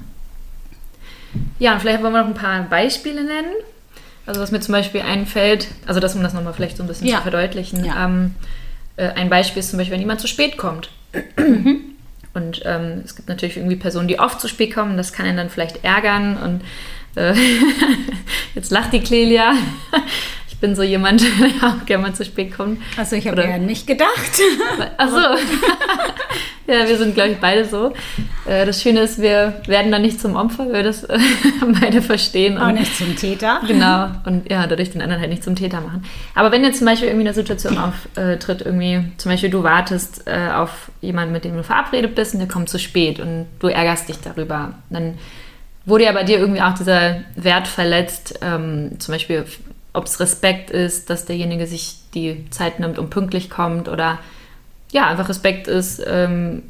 Ja, 1.59 1.73
und 1.73 1.79
vielleicht 1.79 2.03
wollen 2.03 2.13
wir 2.13 2.21
noch 2.21 2.27
ein 2.27 2.35
paar 2.35 2.61
Beispiele 2.63 3.23
nennen. 3.23 3.53
Also 4.25 4.39
was 4.39 4.51
mir 4.51 4.59
zum 4.61 4.73
Beispiel 4.73 5.01
einfällt, 5.01 5.67
also 5.85 5.99
das, 5.99 6.15
um 6.15 6.23
das 6.23 6.33
nochmal 6.33 6.53
vielleicht 6.53 6.77
so 6.77 6.83
ein 6.83 6.87
bisschen 6.87 7.07
ja. 7.07 7.17
zu 7.17 7.23
verdeutlichen. 7.23 7.83
Ja. 7.83 8.05
Ähm, 8.05 8.35
äh, 8.95 9.09
ein 9.09 9.29
Beispiel 9.29 9.59
ist 9.59 9.69
zum 9.69 9.77
Beispiel, 9.77 9.93
wenn 9.93 9.99
jemand 9.99 10.21
zu 10.21 10.27
spät 10.27 10.57
kommt. 10.57 10.89
Mhm. 11.37 11.81
Und 12.33 12.61
ähm, 12.65 13.01
es 13.03 13.15
gibt 13.15 13.29
natürlich 13.29 13.57
irgendwie 13.57 13.75
Personen, 13.75 14.07
die 14.07 14.19
oft 14.19 14.39
zu 14.39 14.47
spät 14.47 14.73
kommen. 14.73 14.97
Das 14.97 15.13
kann 15.13 15.25
ihn 15.25 15.37
dann 15.37 15.49
vielleicht 15.49 15.83
ärgern. 15.83 16.37
Und 16.37 16.61
äh, 17.15 17.33
jetzt 18.55 18.71
lacht 18.71 18.93
die 18.93 19.01
Clelia. 19.01 19.53
Ich 20.63 20.65
bin 20.69 20.77
so 20.77 20.83
jemand, 20.83 21.21
der 21.61 21.67
auch 21.67 21.85
gerne 21.85 22.03
mal 22.03 22.13
zu 22.13 22.23
spät 22.23 22.55
kommt. 22.55 22.81
Also 22.95 23.17
ich 23.17 23.27
habe 23.27 23.43
ja 23.43 23.57
nicht 23.57 23.85
gedacht. 23.85 24.07
Achso. 24.97 25.17
ja, 26.67 26.87
wir 26.87 26.97
sind, 26.97 27.15
glaube 27.15 27.31
ich, 27.31 27.37
beide 27.37 27.65
so. 27.65 27.91
Äh, 28.45 28.65
das 28.65 28.81
Schöne 28.81 29.01
ist, 29.01 29.21
wir 29.21 29.61
werden 29.67 29.91
dann 29.91 30.03
nicht 30.03 30.21
zum 30.21 30.37
Opfer, 30.37 30.67
weil 30.67 30.75
wir 30.75 30.83
das 30.83 31.05
beide 31.81 32.01
verstehen. 32.01 32.57
Auch 32.57 32.71
nicht 32.71 32.95
zum 32.95 33.13
Täter. 33.17 33.59
Genau. 33.67 34.11
Und 34.25 34.49
ja, 34.49 34.65
dadurch 34.65 34.91
den 34.91 35.01
anderen 35.01 35.19
halt 35.19 35.31
nicht 35.31 35.43
zum 35.43 35.57
Täter 35.57 35.81
machen. 35.81 36.05
Aber 36.33 36.53
wenn 36.53 36.63
jetzt 36.63 36.77
zum 36.77 36.87
Beispiel 36.87 37.09
irgendwie 37.09 37.27
eine 37.27 37.33
Situation 37.33 37.77
auftritt, 37.77 38.61
irgendwie, 38.61 39.03
zum 39.17 39.31
Beispiel 39.33 39.49
du 39.49 39.63
wartest 39.63 40.23
äh, 40.27 40.53
auf 40.53 40.91
jemanden, 41.01 41.33
mit 41.33 41.43
dem 41.43 41.57
du 41.57 41.63
verabredet 41.63 42.15
bist 42.15 42.35
und 42.35 42.39
der 42.39 42.47
kommt 42.47 42.69
zu 42.69 42.79
spät 42.79 43.19
und 43.19 43.47
du 43.59 43.67
ärgerst 43.67 44.07
dich 44.07 44.21
darüber, 44.21 44.75
dann 44.89 45.15
wurde 45.85 46.05
ja 46.05 46.13
bei 46.13 46.23
dir 46.23 46.39
irgendwie 46.39 46.61
auch 46.61 46.73
dieser 46.73 47.17
Wert 47.35 47.67
verletzt, 47.67 48.39
ähm, 48.41 48.91
zum 48.99 49.13
Beispiel 49.13 49.43
ob 49.93 50.05
es 50.05 50.19
Respekt 50.19 50.71
ist, 50.71 51.09
dass 51.09 51.25
derjenige 51.25 51.67
sich 51.67 51.97
die 52.13 52.45
Zeit 52.49 52.79
nimmt 52.79 52.97
und 52.97 53.09
pünktlich 53.09 53.49
kommt 53.49 53.87
oder 53.87 54.19
ja, 54.91 55.07
einfach 55.07 55.29
Respekt 55.29 55.67
ist, 55.67 56.01
ähm, 56.05 56.63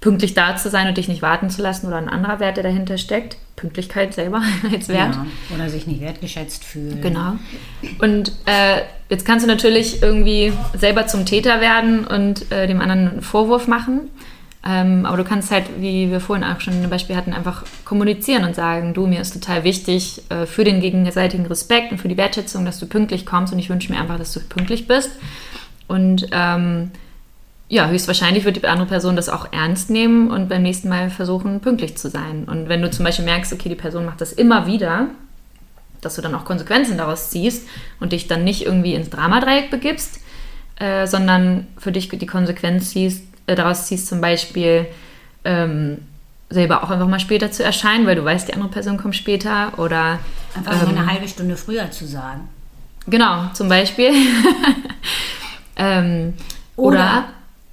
pünktlich 0.00 0.34
da 0.34 0.56
zu 0.56 0.70
sein 0.70 0.86
und 0.86 0.96
dich 0.96 1.08
nicht 1.08 1.22
warten 1.22 1.50
zu 1.50 1.62
lassen 1.62 1.86
oder 1.86 1.96
ein 1.96 2.08
anderer 2.08 2.40
Wert, 2.40 2.56
der 2.56 2.64
dahinter 2.64 2.98
steckt. 2.98 3.36
Pünktlichkeit 3.56 4.14
selber 4.14 4.42
als 4.72 4.88
Wert. 4.88 5.16
Ja, 5.16 5.26
oder 5.54 5.68
sich 5.68 5.86
nicht 5.86 6.00
wertgeschätzt 6.00 6.64
fühlen. 6.64 7.00
Genau. 7.00 7.32
Und 7.98 8.32
äh, 8.46 8.82
jetzt 9.08 9.26
kannst 9.26 9.44
du 9.44 9.48
natürlich 9.48 10.00
irgendwie 10.02 10.52
selber 10.76 11.06
zum 11.08 11.26
Täter 11.26 11.60
werden 11.60 12.06
und 12.06 12.50
äh, 12.52 12.68
dem 12.68 12.80
anderen 12.80 13.08
einen 13.08 13.22
Vorwurf 13.22 13.66
machen. 13.66 14.10
Ähm, 14.66 15.06
aber 15.06 15.16
du 15.16 15.24
kannst 15.24 15.50
halt, 15.50 15.66
wie 15.78 16.10
wir 16.10 16.20
vorhin 16.20 16.44
auch 16.44 16.60
schon 16.60 16.74
ein 16.74 16.90
Beispiel 16.90 17.16
hatten, 17.16 17.32
einfach 17.32 17.64
kommunizieren 17.84 18.44
und 18.44 18.54
sagen, 18.54 18.92
du, 18.92 19.06
mir 19.06 19.20
ist 19.20 19.32
total 19.32 19.62
wichtig 19.64 20.22
äh, 20.30 20.46
für 20.46 20.64
den 20.64 20.80
gegenseitigen 20.80 21.46
Respekt 21.46 21.92
und 21.92 21.98
für 21.98 22.08
die 22.08 22.16
Wertschätzung, 22.16 22.64
dass 22.64 22.78
du 22.80 22.86
pünktlich 22.86 23.24
kommst 23.24 23.52
und 23.52 23.58
ich 23.58 23.70
wünsche 23.70 23.92
mir 23.92 24.00
einfach, 24.00 24.18
dass 24.18 24.32
du 24.32 24.40
pünktlich 24.40 24.88
bist. 24.88 25.10
Und 25.86 26.26
ähm, 26.32 26.90
ja, 27.68 27.88
höchstwahrscheinlich 27.88 28.44
wird 28.44 28.56
die 28.56 28.66
andere 28.66 28.88
Person 28.88 29.14
das 29.14 29.28
auch 29.28 29.52
ernst 29.52 29.90
nehmen 29.90 30.30
und 30.30 30.48
beim 30.48 30.62
nächsten 30.62 30.88
Mal 30.88 31.10
versuchen, 31.10 31.60
pünktlich 31.60 31.96
zu 31.96 32.08
sein. 32.08 32.44
Und 32.44 32.68
wenn 32.68 32.82
du 32.82 32.90
zum 32.90 33.04
Beispiel 33.04 33.26
merkst, 33.26 33.52
okay, 33.52 33.68
die 33.68 33.74
Person 33.74 34.06
macht 34.06 34.20
das 34.20 34.32
immer 34.32 34.66
wieder, 34.66 35.08
dass 36.00 36.16
du 36.16 36.22
dann 36.22 36.34
auch 36.34 36.44
Konsequenzen 36.44 36.96
daraus 36.98 37.30
ziehst 37.30 37.68
und 38.00 38.12
dich 38.12 38.26
dann 38.26 38.44
nicht 38.44 38.64
irgendwie 38.64 38.94
ins 38.94 39.10
Dramadreieck 39.10 39.70
begibst, 39.70 40.20
äh, 40.78 41.06
sondern 41.06 41.66
für 41.76 41.92
dich 41.92 42.08
die 42.08 42.26
Konsequenz 42.26 42.90
ziehst, 42.90 43.24
daraus 43.54 43.86
ziehst, 43.86 44.06
zum 44.06 44.20
Beispiel 44.20 44.86
ähm, 45.44 45.98
selber 46.50 46.82
auch 46.82 46.90
einfach 46.90 47.08
mal 47.08 47.20
später 47.20 47.50
zu 47.50 47.62
erscheinen, 47.62 48.06
weil 48.06 48.16
du 48.16 48.24
weißt, 48.24 48.48
die 48.48 48.54
andere 48.54 48.70
Person 48.70 48.96
kommt 48.96 49.16
später 49.16 49.78
oder 49.78 50.18
einfach 50.54 50.82
ähm, 50.82 50.96
eine 50.96 51.06
halbe 51.06 51.28
Stunde 51.28 51.56
früher 51.56 51.90
zu 51.90 52.06
sagen. 52.06 52.48
Genau, 53.06 53.50
zum 53.52 53.68
Beispiel. 53.68 54.10
ähm, 55.76 56.34
oder, 56.76 56.98
oder 56.98 57.24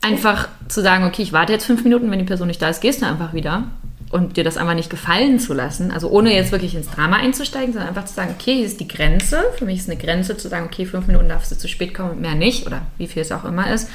einfach 0.02 0.50
zu 0.68 0.82
sagen, 0.82 1.06
okay, 1.06 1.22
ich 1.22 1.34
warte 1.34 1.54
jetzt 1.54 1.66
fünf 1.66 1.84
Minuten, 1.84 2.12
wenn 2.12 2.20
die 2.20 2.26
Person 2.26 2.48
nicht 2.48 2.62
da 2.62 2.70
ist, 2.70 2.82
gehst 2.82 3.02
du 3.02 3.06
einfach 3.06 3.34
wieder 3.34 3.64
und 4.12 4.38
dir 4.38 4.44
das 4.44 4.58
einfach 4.58 4.76
nicht 4.76 4.90
gefallen 4.90 5.40
zu 5.40 5.54
lassen, 5.54 5.92
also 5.92 6.10
ohne 6.10 6.34
jetzt 6.34 6.52
wirklich 6.52 6.76
ins 6.76 6.90
Drama 6.90 7.18
einzusteigen, 7.18 7.74
sondern 7.74 7.90
einfach 7.90 8.06
zu 8.06 8.14
sagen, 8.14 8.36
okay, 8.40 8.56
hier 8.56 8.66
ist 8.66 8.80
die 8.80 8.88
Grenze. 8.88 9.44
Für 9.58 9.66
mich 9.66 9.80
ist 9.80 9.90
eine 9.90 10.00
Grenze 10.00 10.38
zu 10.38 10.48
sagen, 10.48 10.68
okay, 10.68 10.86
fünf 10.86 11.08
Minuten 11.08 11.28
darfst 11.28 11.52
du 11.52 11.58
zu 11.58 11.68
spät 11.68 11.94
kommen 11.94 12.12
und 12.12 12.22
mehr 12.22 12.36
nicht 12.36 12.66
oder 12.68 12.84
wie 12.98 13.08
viel 13.08 13.24
es 13.24 13.32
auch 13.32 13.46
immer 13.46 13.72
ist. 13.72 13.90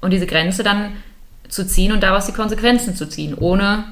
Und 0.00 0.12
diese 0.12 0.26
Grenze 0.26 0.62
dann 0.62 0.92
zu 1.50 1.66
ziehen 1.66 1.92
und 1.92 2.02
daraus 2.02 2.26
die 2.26 2.32
Konsequenzen 2.32 2.96
zu 2.96 3.06
ziehen, 3.08 3.34
ohne 3.34 3.84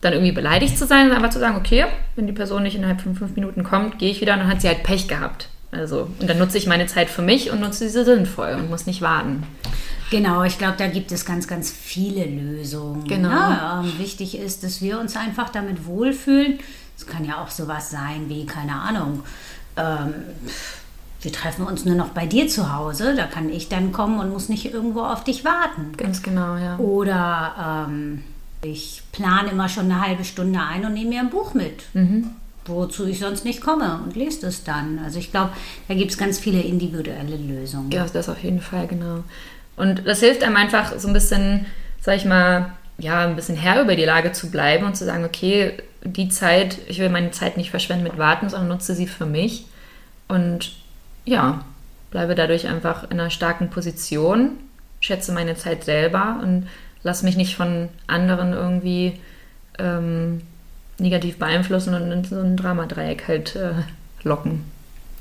dann 0.00 0.12
irgendwie 0.12 0.32
beleidigt 0.32 0.78
zu 0.78 0.86
sein, 0.86 1.06
sondern 1.06 1.18
einfach 1.18 1.32
zu 1.32 1.40
sagen, 1.40 1.56
okay, 1.56 1.86
wenn 2.14 2.26
die 2.26 2.32
Person 2.32 2.62
nicht 2.62 2.76
innerhalb 2.76 3.00
von 3.00 3.16
fünf 3.16 3.34
Minuten 3.34 3.64
kommt, 3.64 3.98
gehe 3.98 4.10
ich 4.10 4.20
wieder 4.20 4.34
und 4.34 4.40
dann 4.40 4.48
hat 4.48 4.60
sie 4.60 4.68
halt 4.68 4.84
Pech 4.84 5.08
gehabt. 5.08 5.48
Also, 5.70 6.08
und 6.18 6.30
dann 6.30 6.38
nutze 6.38 6.56
ich 6.56 6.66
meine 6.66 6.86
Zeit 6.86 7.10
für 7.10 7.20
mich 7.20 7.50
und 7.50 7.60
nutze 7.60 7.84
diese 7.84 8.04
sinnvoll 8.04 8.54
und 8.54 8.70
muss 8.70 8.86
nicht 8.86 9.02
warten. 9.02 9.42
Genau, 10.10 10.42
ich 10.44 10.56
glaube, 10.56 10.76
da 10.78 10.86
gibt 10.86 11.12
es 11.12 11.26
ganz, 11.26 11.46
ganz 11.46 11.70
viele 11.70 12.24
Lösungen. 12.24 13.04
Genau. 13.06 13.28
Ne? 13.28 13.84
Ähm, 13.84 13.98
wichtig 13.98 14.38
ist, 14.38 14.64
dass 14.64 14.80
wir 14.80 14.98
uns 14.98 15.16
einfach 15.16 15.50
damit 15.50 15.84
wohlfühlen. 15.84 16.58
Es 16.96 17.06
kann 17.06 17.24
ja 17.24 17.42
auch 17.42 17.50
sowas 17.50 17.90
sein 17.90 18.28
wie, 18.28 18.46
keine 18.46 18.72
Ahnung, 18.72 19.22
ähm, 19.76 20.14
wir 21.20 21.32
treffen 21.32 21.66
uns 21.66 21.84
nur 21.84 21.96
noch 21.96 22.08
bei 22.08 22.26
dir 22.26 22.48
zu 22.48 22.74
Hause, 22.74 23.14
da 23.16 23.26
kann 23.26 23.50
ich 23.50 23.68
dann 23.68 23.92
kommen 23.92 24.20
und 24.20 24.30
muss 24.30 24.48
nicht 24.48 24.72
irgendwo 24.72 25.02
auf 25.02 25.24
dich 25.24 25.44
warten. 25.44 25.92
Ganz 25.96 26.22
genau, 26.22 26.56
ja. 26.56 26.78
Oder 26.78 27.86
ähm, 27.88 28.22
ich 28.62 29.02
plane 29.12 29.50
immer 29.50 29.68
schon 29.68 29.86
eine 29.86 30.00
halbe 30.00 30.24
Stunde 30.24 30.60
ein 30.60 30.84
und 30.84 30.94
nehme 30.94 31.10
mir 31.10 31.20
ein 31.20 31.30
Buch 31.30 31.54
mit. 31.54 31.82
Mhm 31.94 32.30
wozu 32.68 33.06
ich 33.06 33.18
sonst 33.18 33.44
nicht 33.44 33.60
komme 33.60 34.00
und 34.04 34.14
lese 34.14 34.46
es 34.46 34.64
dann. 34.64 35.00
Also 35.04 35.18
ich 35.18 35.30
glaube, 35.30 35.52
da 35.88 35.94
gibt 35.94 36.10
es 36.10 36.18
ganz 36.18 36.38
viele 36.38 36.60
individuelle 36.60 37.36
Lösungen. 37.36 37.90
Ja, 37.90 38.06
das 38.06 38.28
auf 38.28 38.42
jeden 38.42 38.60
Fall, 38.60 38.86
genau. 38.86 39.24
Und 39.76 40.06
das 40.06 40.20
hilft 40.20 40.42
einem 40.42 40.56
einfach 40.56 40.98
so 40.98 41.08
ein 41.08 41.14
bisschen, 41.14 41.66
sag 42.00 42.16
ich 42.16 42.24
mal, 42.24 42.72
ja, 42.98 43.26
ein 43.26 43.36
bisschen 43.36 43.56
Herr 43.56 43.82
über 43.82 43.94
die 43.94 44.04
Lage 44.04 44.32
zu 44.32 44.50
bleiben 44.50 44.84
und 44.84 44.96
zu 44.96 45.04
sagen, 45.04 45.24
okay, 45.24 45.74
die 46.02 46.28
Zeit, 46.28 46.78
ich 46.88 46.98
will 46.98 47.10
meine 47.10 47.30
Zeit 47.30 47.56
nicht 47.56 47.70
verschwenden 47.70 48.04
mit 48.04 48.18
Warten, 48.18 48.48
sondern 48.48 48.68
nutze 48.68 48.94
sie 48.94 49.06
für 49.06 49.26
mich. 49.26 49.66
Und 50.26 50.72
ja, 51.28 51.64
bleibe 52.10 52.34
dadurch 52.34 52.66
einfach 52.66 53.04
in 53.04 53.20
einer 53.20 53.30
starken 53.30 53.70
Position, 53.70 54.52
schätze 55.00 55.32
meine 55.32 55.56
Zeit 55.56 55.84
selber 55.84 56.40
und 56.42 56.68
lasse 57.02 57.24
mich 57.24 57.36
nicht 57.36 57.54
von 57.54 57.88
anderen 58.06 58.52
irgendwie 58.52 59.18
ähm, 59.78 60.40
negativ 60.98 61.38
beeinflussen 61.38 61.94
und 61.94 62.10
in 62.10 62.24
so 62.24 62.40
ein 62.40 62.56
Dramadreieck 62.56 63.28
halt 63.28 63.54
äh, 63.56 63.74
locken. 64.24 64.64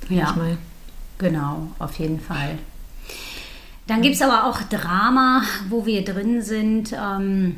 Ja, 0.10 0.36
genau, 1.18 1.68
auf 1.78 2.00
jeden 2.00 2.20
Fall. 2.20 2.58
Dann 3.86 4.02
gibt 4.02 4.16
es 4.16 4.22
aber 4.22 4.46
auch 4.46 4.62
Drama, 4.64 5.44
wo 5.70 5.86
wir 5.86 6.04
drin 6.04 6.42
sind 6.42 6.94
ähm, 6.94 7.58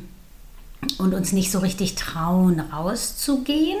und 0.98 1.14
uns 1.14 1.32
nicht 1.32 1.50
so 1.50 1.60
richtig 1.60 1.94
trauen, 1.94 2.60
rauszugehen, 2.60 3.78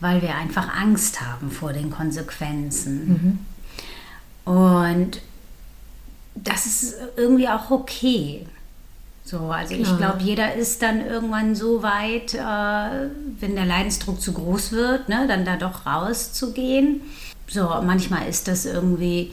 weil 0.00 0.22
wir 0.22 0.34
einfach 0.34 0.76
Angst 0.76 1.20
haben 1.20 1.50
vor 1.50 1.72
den 1.72 1.90
Konsequenzen. 1.90 3.08
Mhm. 3.08 3.38
Und 4.48 5.20
das 6.34 6.64
ist 6.64 6.94
irgendwie 7.18 7.48
auch 7.48 7.70
okay. 7.70 8.46
So, 9.22 9.50
also 9.50 9.74
Klar. 9.74 9.80
ich 9.80 9.98
glaube, 9.98 10.22
jeder 10.22 10.54
ist 10.54 10.80
dann 10.80 11.04
irgendwann 11.04 11.54
so 11.54 11.82
weit, 11.82 12.32
äh, 12.32 13.10
wenn 13.40 13.56
der 13.56 13.66
Leidensdruck 13.66 14.22
zu 14.22 14.32
groß 14.32 14.72
wird, 14.72 15.10
ne, 15.10 15.26
dann 15.28 15.44
da 15.44 15.56
doch 15.56 15.84
rauszugehen. 15.84 17.02
So, 17.46 17.62
manchmal 17.82 18.26
ist 18.26 18.48
das 18.48 18.64
irgendwie 18.64 19.32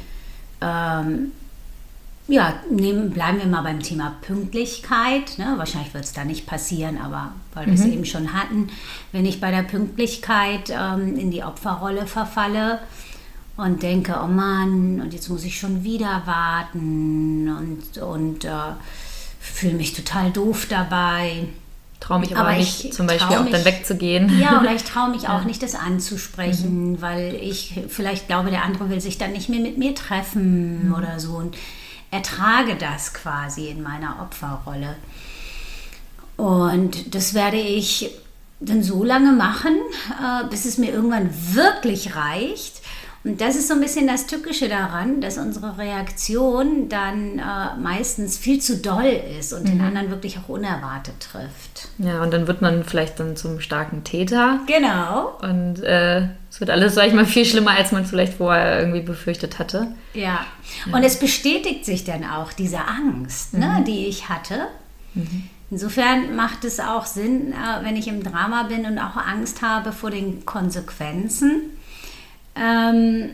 ähm, 0.59 1.31
ja, 2.27 2.55
nehmen, 2.69 3.11
bleiben 3.11 3.37
wir 3.37 3.45
mal 3.45 3.61
beim 3.61 3.79
Thema 3.81 4.17
Pünktlichkeit. 4.21 5.37
Ne? 5.37 5.53
Wahrscheinlich 5.55 5.93
wird 5.93 6.03
es 6.03 6.11
da 6.11 6.25
nicht 6.25 6.45
passieren, 6.45 6.97
aber 6.97 7.31
weil 7.53 7.67
wir 7.67 7.73
es 7.75 7.85
mhm. 7.85 7.93
eben 7.93 8.05
schon 8.05 8.33
hatten, 8.33 8.67
wenn 9.13 9.25
ich 9.25 9.39
bei 9.39 9.51
der 9.51 9.63
Pünktlichkeit 9.63 10.71
ähm, 10.71 11.17
in 11.17 11.31
die 11.31 11.43
Opferrolle 11.43 12.05
verfalle 12.05 12.79
und 13.57 13.83
denke, 13.83 14.19
oh 14.23 14.27
Mann, 14.27 15.01
und 15.01 15.13
jetzt 15.13 15.29
muss 15.29 15.43
ich 15.43 15.59
schon 15.59 15.83
wieder 15.83 16.23
warten 16.25 17.49
und, 17.49 17.97
und 18.01 18.45
äh, 18.45 18.49
fühle 19.39 19.75
mich 19.75 19.93
total 19.93 20.31
doof 20.31 20.67
dabei. 20.69 21.47
Traue 22.01 22.19
mich 22.19 22.35
aber, 22.35 22.49
aber 22.49 22.57
nicht, 22.57 22.93
zum 22.93 23.07
Beispiel 23.07 23.37
auch 23.37 23.49
dann 23.49 23.65
wegzugehen. 23.65 24.39
Ja, 24.39 24.59
oder 24.59 24.75
ich 24.75 24.83
traue 24.91 25.09
mich 25.09 25.29
auch 25.29 25.45
nicht, 25.45 25.63
das 25.63 25.75
anzusprechen, 25.75 26.91
mhm. 26.91 27.01
weil 27.01 27.35
ich 27.35 27.79
vielleicht 27.87 28.27
glaube, 28.27 28.49
der 28.49 28.63
andere 28.63 28.89
will 28.89 28.99
sich 28.99 29.17
dann 29.17 29.31
nicht 29.31 29.49
mehr 29.49 29.61
mit 29.61 29.77
mir 29.77 29.95
treffen 29.95 30.89
mhm. 30.89 30.93
oder 30.93 31.19
so. 31.19 31.31
Und 31.31 31.55
ertrage 32.11 32.75
das 32.75 33.13
quasi 33.13 33.69
in 33.69 33.81
meiner 33.81 34.21
Opferrolle. 34.21 34.95
Und 36.37 37.15
das 37.15 37.33
werde 37.33 37.57
ich 37.57 38.11
dann 38.59 38.83
so 38.83 39.03
lange 39.03 39.31
machen, 39.31 39.75
äh, 40.21 40.47
bis 40.49 40.65
es 40.65 40.77
mir 40.77 40.91
irgendwann 40.91 41.29
wirklich 41.53 42.15
reicht. 42.15 42.81
Und 43.25 43.41
das 43.41 43.55
ist 43.55 43.67
so 43.67 43.73
ein 43.73 43.81
bisschen 43.81 44.05
das 44.05 44.27
Tückische 44.27 44.69
daran, 44.69 45.19
dass 45.19 45.39
unsere 45.39 45.79
Reaktion 45.79 46.89
dann 46.89 47.39
äh, 47.39 47.75
meistens 47.81 48.37
viel 48.37 48.61
zu 48.61 48.77
doll 48.77 49.19
ist 49.39 49.51
und 49.51 49.67
den 49.67 49.81
anderen 49.81 50.11
wirklich 50.11 50.37
auch 50.37 50.47
unerwartet 50.47 51.15
trifft. 51.19 51.87
Ja, 51.97 52.21
und 52.21 52.31
dann 52.31 52.45
wird 52.45 52.61
man 52.61 52.83
vielleicht 52.83 53.19
dann 53.19 53.35
zum 53.35 53.59
starken 53.61 54.03
Täter. 54.03 54.59
Genau. 54.67 55.39
Und 55.41 55.81
äh, 55.83 56.27
es 56.51 56.59
wird 56.59 56.69
alles, 56.69 56.93
sag 56.93 57.07
ich 57.07 57.13
mal, 57.13 57.25
viel 57.25 57.45
schlimmer, 57.45 57.71
als 57.71 57.91
man 57.91 58.05
vielleicht 58.05 58.35
vorher 58.35 58.79
irgendwie 58.79 59.01
befürchtet 59.01 59.57
hatte. 59.57 59.87
Ja. 60.13 60.45
Und 60.93 61.03
es 61.03 61.17
bestätigt 61.17 61.83
sich 61.83 62.03
dann 62.03 62.23
auch 62.23 62.53
diese 62.53 62.87
Angst, 62.87 63.55
ne, 63.55 63.83
die 63.87 64.05
ich 64.05 64.29
hatte. 64.29 64.67
Insofern 65.71 66.35
macht 66.35 66.63
es 66.63 66.79
auch 66.79 67.05
Sinn, 67.05 67.53
äh, 67.53 67.83
wenn 67.83 67.95
ich 67.95 68.07
im 68.07 68.21
Drama 68.23 68.63
bin 68.63 68.85
und 68.85 68.99
auch 68.99 69.17
Angst 69.17 69.63
habe 69.63 69.91
vor 69.91 70.11
den 70.11 70.45
Konsequenzen, 70.45 71.71
ähm, 72.55 73.31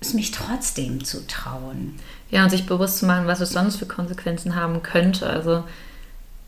es 0.00 0.14
mich 0.14 0.30
trotzdem 0.30 1.04
zu 1.04 1.26
trauen. 1.26 1.98
Ja, 2.30 2.44
und 2.44 2.50
sich 2.50 2.66
bewusst 2.66 2.98
zu 2.98 3.06
machen, 3.06 3.26
was 3.26 3.40
es 3.40 3.50
sonst 3.50 3.76
für 3.76 3.86
Konsequenzen 3.86 4.54
haben 4.54 4.82
könnte. 4.82 5.28
Also 5.28 5.64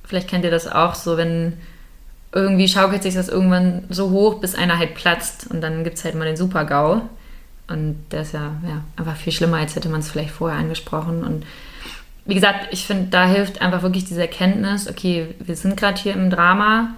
vielleicht 0.05 0.29
kennt 0.29 0.45
ihr 0.45 0.51
das 0.51 0.67
auch 0.67 0.95
so, 0.95 1.17
wenn 1.17 1.55
irgendwie 2.33 2.69
schaukelt 2.69 3.03
sich 3.03 3.15
das 3.15 3.29
irgendwann 3.29 3.85
so 3.91 4.11
hoch, 4.11 4.41
bis 4.41 4.55
einer 4.55 4.79
halt 4.79 4.95
platzt 4.95 5.51
und 5.51 5.61
dann 5.61 5.85
gibt 5.85 5.99
es 5.99 6.05
halt 6.05 6.15
mal 6.15 6.25
den 6.25 6.37
Super-GAU. 6.37 7.03
Und 7.69 8.05
der 8.11 8.23
ist 8.23 8.33
ja, 8.33 8.53
ja 8.67 8.83
einfach 8.97 9.17
viel 9.17 9.33
schlimmer, 9.33 9.59
als 9.59 9.77
hätte 9.77 9.89
man 9.89 10.01
es 10.01 10.11
vielleicht 10.11 10.31
vorher 10.31 10.59
angesprochen. 10.59 11.25
Und 11.25 11.45
wie 12.25 12.35
gesagt, 12.35 12.69
ich 12.71 12.87
finde, 12.87 13.11
da 13.11 13.27
hilft 13.27 13.61
einfach 13.61 13.83
wirklich 13.83 14.05
diese 14.05 14.21
Erkenntnis, 14.21 14.89
okay, 14.89 15.35
wir 15.41 15.57
sind 15.57 15.77
gerade 15.77 16.01
hier 16.01 16.15
im 16.15 16.31
Drama, 16.31 16.95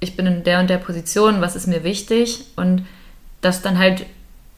ich 0.00 0.16
bin 0.16 0.26
in 0.26 0.44
der 0.44 0.60
und 0.60 0.68
der 0.68 0.78
Position, 0.78 1.40
was 1.40 1.56
ist 1.56 1.66
mir 1.66 1.82
wichtig? 1.82 2.44
Und 2.56 2.86
das 3.46 3.62
dann 3.62 3.78
halt 3.78 4.04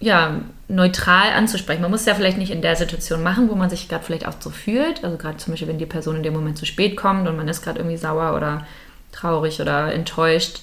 ja, 0.00 0.40
neutral 0.68 1.32
anzusprechen. 1.32 1.82
Man 1.82 1.90
muss 1.90 2.00
es 2.00 2.06
ja 2.06 2.14
vielleicht 2.14 2.38
nicht 2.38 2.52
in 2.52 2.62
der 2.62 2.76
Situation 2.76 3.22
machen, 3.22 3.48
wo 3.50 3.54
man 3.54 3.70
sich 3.70 3.88
gerade 3.88 4.04
vielleicht 4.04 4.26
auch 4.26 4.34
so 4.38 4.50
fühlt. 4.50 5.02
Also 5.02 5.16
gerade 5.16 5.38
zum 5.38 5.52
Beispiel, 5.52 5.68
wenn 5.68 5.78
die 5.78 5.86
Person 5.86 6.16
in 6.16 6.22
dem 6.22 6.34
Moment 6.34 6.58
zu 6.58 6.66
spät 6.66 6.96
kommt 6.96 7.26
und 7.28 7.36
man 7.36 7.48
ist 7.48 7.62
gerade 7.62 7.78
irgendwie 7.78 7.96
sauer 7.96 8.36
oder 8.36 8.66
traurig 9.12 9.60
oder 9.60 9.92
enttäuscht, 9.92 10.60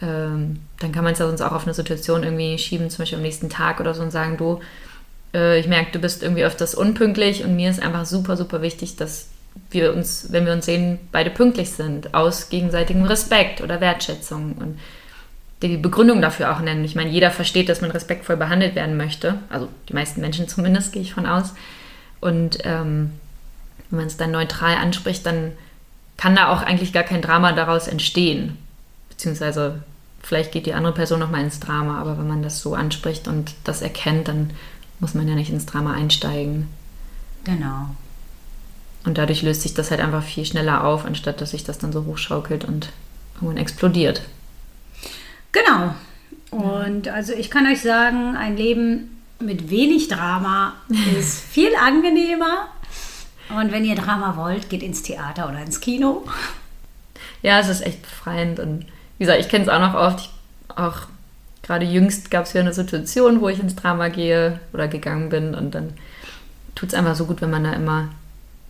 ähm, 0.00 0.60
dann 0.80 0.90
kann 0.90 1.04
man 1.04 1.12
es 1.12 1.20
ja 1.20 1.26
sonst 1.26 1.42
auch 1.42 1.52
auf 1.52 1.64
eine 1.64 1.74
Situation 1.74 2.24
irgendwie 2.24 2.58
schieben, 2.58 2.90
zum 2.90 3.02
Beispiel 3.02 3.18
am 3.18 3.22
nächsten 3.22 3.50
Tag 3.50 3.78
oder 3.78 3.94
so 3.94 4.02
und 4.02 4.10
sagen, 4.10 4.36
du, 4.36 4.60
äh, 5.32 5.60
ich 5.60 5.68
merke, 5.68 5.92
du 5.92 6.00
bist 6.00 6.22
irgendwie 6.22 6.44
öfters 6.44 6.74
unpünktlich 6.74 7.44
und 7.44 7.54
mir 7.54 7.70
ist 7.70 7.80
einfach 7.80 8.04
super, 8.04 8.36
super 8.36 8.62
wichtig, 8.62 8.96
dass 8.96 9.28
wir 9.70 9.94
uns, 9.94 10.28
wenn 10.30 10.44
wir 10.46 10.52
uns 10.54 10.66
sehen, 10.66 10.98
beide 11.12 11.30
pünktlich 11.30 11.70
sind, 11.70 12.14
aus 12.14 12.48
gegenseitigem 12.48 13.04
Respekt 13.04 13.60
oder 13.60 13.80
Wertschätzung 13.80 14.54
und 14.58 14.80
die 15.68 15.76
Begründung 15.76 16.20
dafür 16.20 16.52
auch 16.52 16.60
nennen. 16.60 16.84
Ich 16.84 16.94
meine, 16.94 17.10
jeder 17.10 17.30
versteht, 17.30 17.68
dass 17.68 17.80
man 17.80 17.90
respektvoll 17.90 18.36
behandelt 18.36 18.74
werden 18.74 18.96
möchte. 18.96 19.38
Also 19.48 19.68
die 19.88 19.94
meisten 19.94 20.20
Menschen 20.20 20.48
zumindest, 20.48 20.92
gehe 20.92 21.02
ich 21.02 21.14
von 21.14 21.26
aus. 21.26 21.54
Und 22.20 22.58
ähm, 22.64 23.12
wenn 23.90 23.98
man 23.98 24.06
es 24.06 24.16
dann 24.16 24.30
neutral 24.30 24.76
anspricht, 24.76 25.24
dann 25.26 25.52
kann 26.16 26.36
da 26.36 26.52
auch 26.52 26.62
eigentlich 26.62 26.92
gar 26.92 27.02
kein 27.02 27.22
Drama 27.22 27.52
daraus 27.52 27.88
entstehen. 27.88 28.58
Beziehungsweise 29.08 29.82
vielleicht 30.22 30.52
geht 30.52 30.66
die 30.66 30.74
andere 30.74 30.94
Person 30.94 31.20
nochmal 31.20 31.42
ins 31.42 31.60
Drama, 31.60 32.00
aber 32.00 32.18
wenn 32.18 32.28
man 32.28 32.42
das 32.42 32.60
so 32.60 32.74
anspricht 32.74 33.28
und 33.28 33.54
das 33.64 33.82
erkennt, 33.82 34.28
dann 34.28 34.50
muss 35.00 35.14
man 35.14 35.28
ja 35.28 35.34
nicht 35.34 35.50
ins 35.50 35.66
Drama 35.66 35.92
einsteigen. 35.94 36.68
Genau. 37.44 37.88
Und 39.04 39.18
dadurch 39.18 39.42
löst 39.42 39.62
sich 39.62 39.74
das 39.74 39.90
halt 39.90 40.00
einfach 40.00 40.22
viel 40.22 40.44
schneller 40.44 40.84
auf, 40.84 41.04
anstatt 41.04 41.40
dass 41.40 41.50
sich 41.50 41.64
das 41.64 41.78
dann 41.78 41.92
so 41.92 42.04
hochschaukelt 42.04 42.64
und 42.64 42.90
irgendwann 43.34 43.56
explodiert. 43.56 44.22
Genau. 45.52 45.94
Und 46.50 47.08
also 47.08 47.32
ich 47.32 47.50
kann 47.50 47.66
euch 47.66 47.80
sagen, 47.80 48.36
ein 48.36 48.56
Leben 48.56 49.22
mit 49.38 49.70
wenig 49.70 50.08
Drama 50.08 50.74
ist 51.18 51.44
viel 51.44 51.74
angenehmer. 51.76 52.68
Und 53.56 53.72
wenn 53.72 53.84
ihr 53.84 53.96
Drama 53.96 54.36
wollt, 54.36 54.70
geht 54.70 54.82
ins 54.82 55.02
Theater 55.02 55.48
oder 55.48 55.60
ins 55.60 55.80
Kino. 55.80 56.24
Ja, 57.42 57.58
es 57.60 57.68
ist 57.68 57.82
echt 57.82 58.02
befreiend. 58.02 58.60
Und 58.60 58.86
wie 59.18 59.24
gesagt, 59.24 59.40
ich 59.40 59.48
kenne 59.48 59.64
es 59.64 59.70
auch 59.70 59.80
noch 59.80 59.94
oft. 59.94 60.20
Ich, 60.20 60.30
auch 60.76 61.00
gerade 61.62 61.84
jüngst 61.84 62.30
gab 62.30 62.46
es 62.46 62.54
ja 62.54 62.60
eine 62.60 62.72
Situation, 62.72 63.40
wo 63.40 63.48
ich 63.48 63.60
ins 63.60 63.76
Drama 63.76 64.08
gehe 64.08 64.60
oder 64.72 64.88
gegangen 64.88 65.28
bin. 65.28 65.54
Und 65.54 65.74
dann 65.74 65.92
tut 66.74 66.90
es 66.90 66.94
einfach 66.94 67.14
so 67.14 67.26
gut, 67.26 67.42
wenn 67.42 67.50
man 67.50 67.64
da 67.64 67.72
immer 67.72 68.08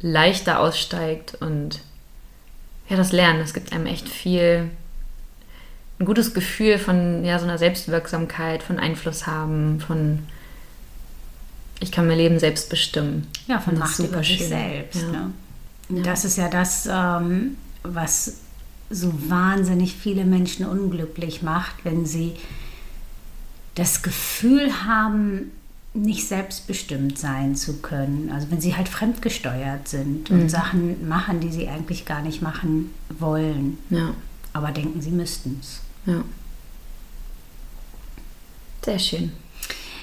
leichter 0.01 0.59
aussteigt 0.59 1.37
und 1.41 1.81
ja, 2.89 2.97
das 2.97 3.13
Lernen. 3.13 3.41
Es 3.41 3.55
gibt 3.55 3.73
einem 3.73 3.87
echt 3.87 4.09
viel 4.09 4.71
ein 6.03 6.05
gutes 6.05 6.35
Gefühl 6.35 6.79
von 6.79 7.25
ja, 7.25 7.39
so 7.39 7.45
einer 7.45 7.59
Selbstwirksamkeit, 7.59 8.63
von 8.63 8.79
Einfluss 8.79 9.27
haben, 9.27 9.81
von 9.81 10.21
ich 11.79 11.93
kann 11.93 12.07
mein 12.07 12.19
Leben 12.19 12.39
selbst 12.39 12.69
bestimmen. 12.71 13.27
Ja, 13.47 13.61
von 13.61 13.79
Macht 13.79 13.99
über 14.01 14.23
sich 14.23 14.47
selbst. 14.47 15.03
Ja. 15.03 15.11
Ne? 15.11 15.33
Und 15.89 16.07
Das 16.07 16.25
ist 16.25 16.37
ja 16.37 16.49
das, 16.49 16.89
ähm, 16.91 17.57
was 17.83 18.39
so 18.91 19.13
wahnsinnig 19.29 19.95
viele 19.95 20.25
Menschen 20.25 20.67
unglücklich 20.67 21.43
macht, 21.43 21.85
wenn 21.85 22.05
sie 22.05 22.33
das 23.75 24.03
Gefühl 24.03 24.85
haben, 24.85 25.53
nicht 25.95 26.27
selbstbestimmt 26.27 27.19
sein 27.19 27.55
zu 27.55 27.79
können. 27.79 28.31
Also 28.33 28.51
wenn 28.51 28.61
sie 28.61 28.77
halt 28.77 28.89
fremdgesteuert 28.89 29.89
sind 29.89 30.31
und 30.31 30.49
Sachen 30.49 31.07
machen, 31.09 31.41
die 31.41 31.51
sie 31.51 31.69
eigentlich 31.69 32.07
gar 32.07 32.23
nicht 32.23 32.43
machen 32.43 32.91
wollen, 33.19 33.79
Ja, 33.91 34.15
aber 34.53 34.71
denken, 34.71 35.01
sie 35.01 35.11
müssten 35.11 35.59
es. 35.61 35.81
Ja. 36.07 36.23
Sehr 38.85 38.99
schön. 38.99 39.33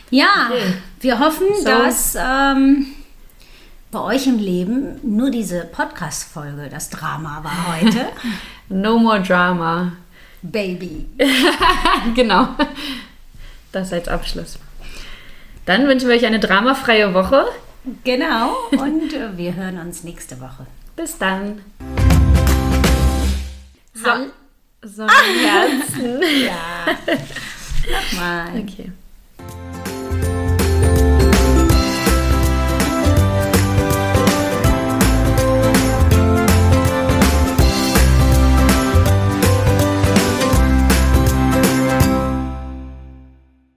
Ja, 0.09 0.49
Okay. 0.49 0.73
wir 1.01 1.19
hoffen, 1.19 1.47
So. 1.57 1.65
dass 1.65 2.15
ähm, 2.19 2.87
bei 3.91 3.99
euch 3.99 4.25
im 4.27 4.39
Leben 4.39 4.99
nur 5.03 5.29
diese 5.29 5.65
Podcast-Folge 5.65 6.69
das 6.69 6.89
Drama 6.89 7.43
war 7.43 7.75
heute. 7.81 8.05
No 8.71 8.99
more 8.99 9.19
drama. 9.19 9.93
Baby. 10.43 11.07
genau. 12.15 12.49
Das 13.71 13.91
als 13.91 14.07
Abschluss. 14.07 14.59
Dann 15.65 15.87
wünschen 15.87 16.07
wir 16.07 16.15
euch 16.15 16.25
eine 16.27 16.39
dramafreie 16.39 17.11
Woche. 17.15 17.45
Genau. 18.03 18.55
Und 18.71 19.11
äh, 19.11 19.35
wir 19.37 19.55
hören 19.55 19.79
uns 19.79 20.03
nächste 20.03 20.39
Woche. 20.39 20.67
Bis 20.95 21.17
dann. 21.17 21.61
So. 23.95 24.09
Sonnenherzen. 24.81 26.21
Ja. 26.45 26.97
Nochmal. 27.91 28.59
Okay. 28.61 28.91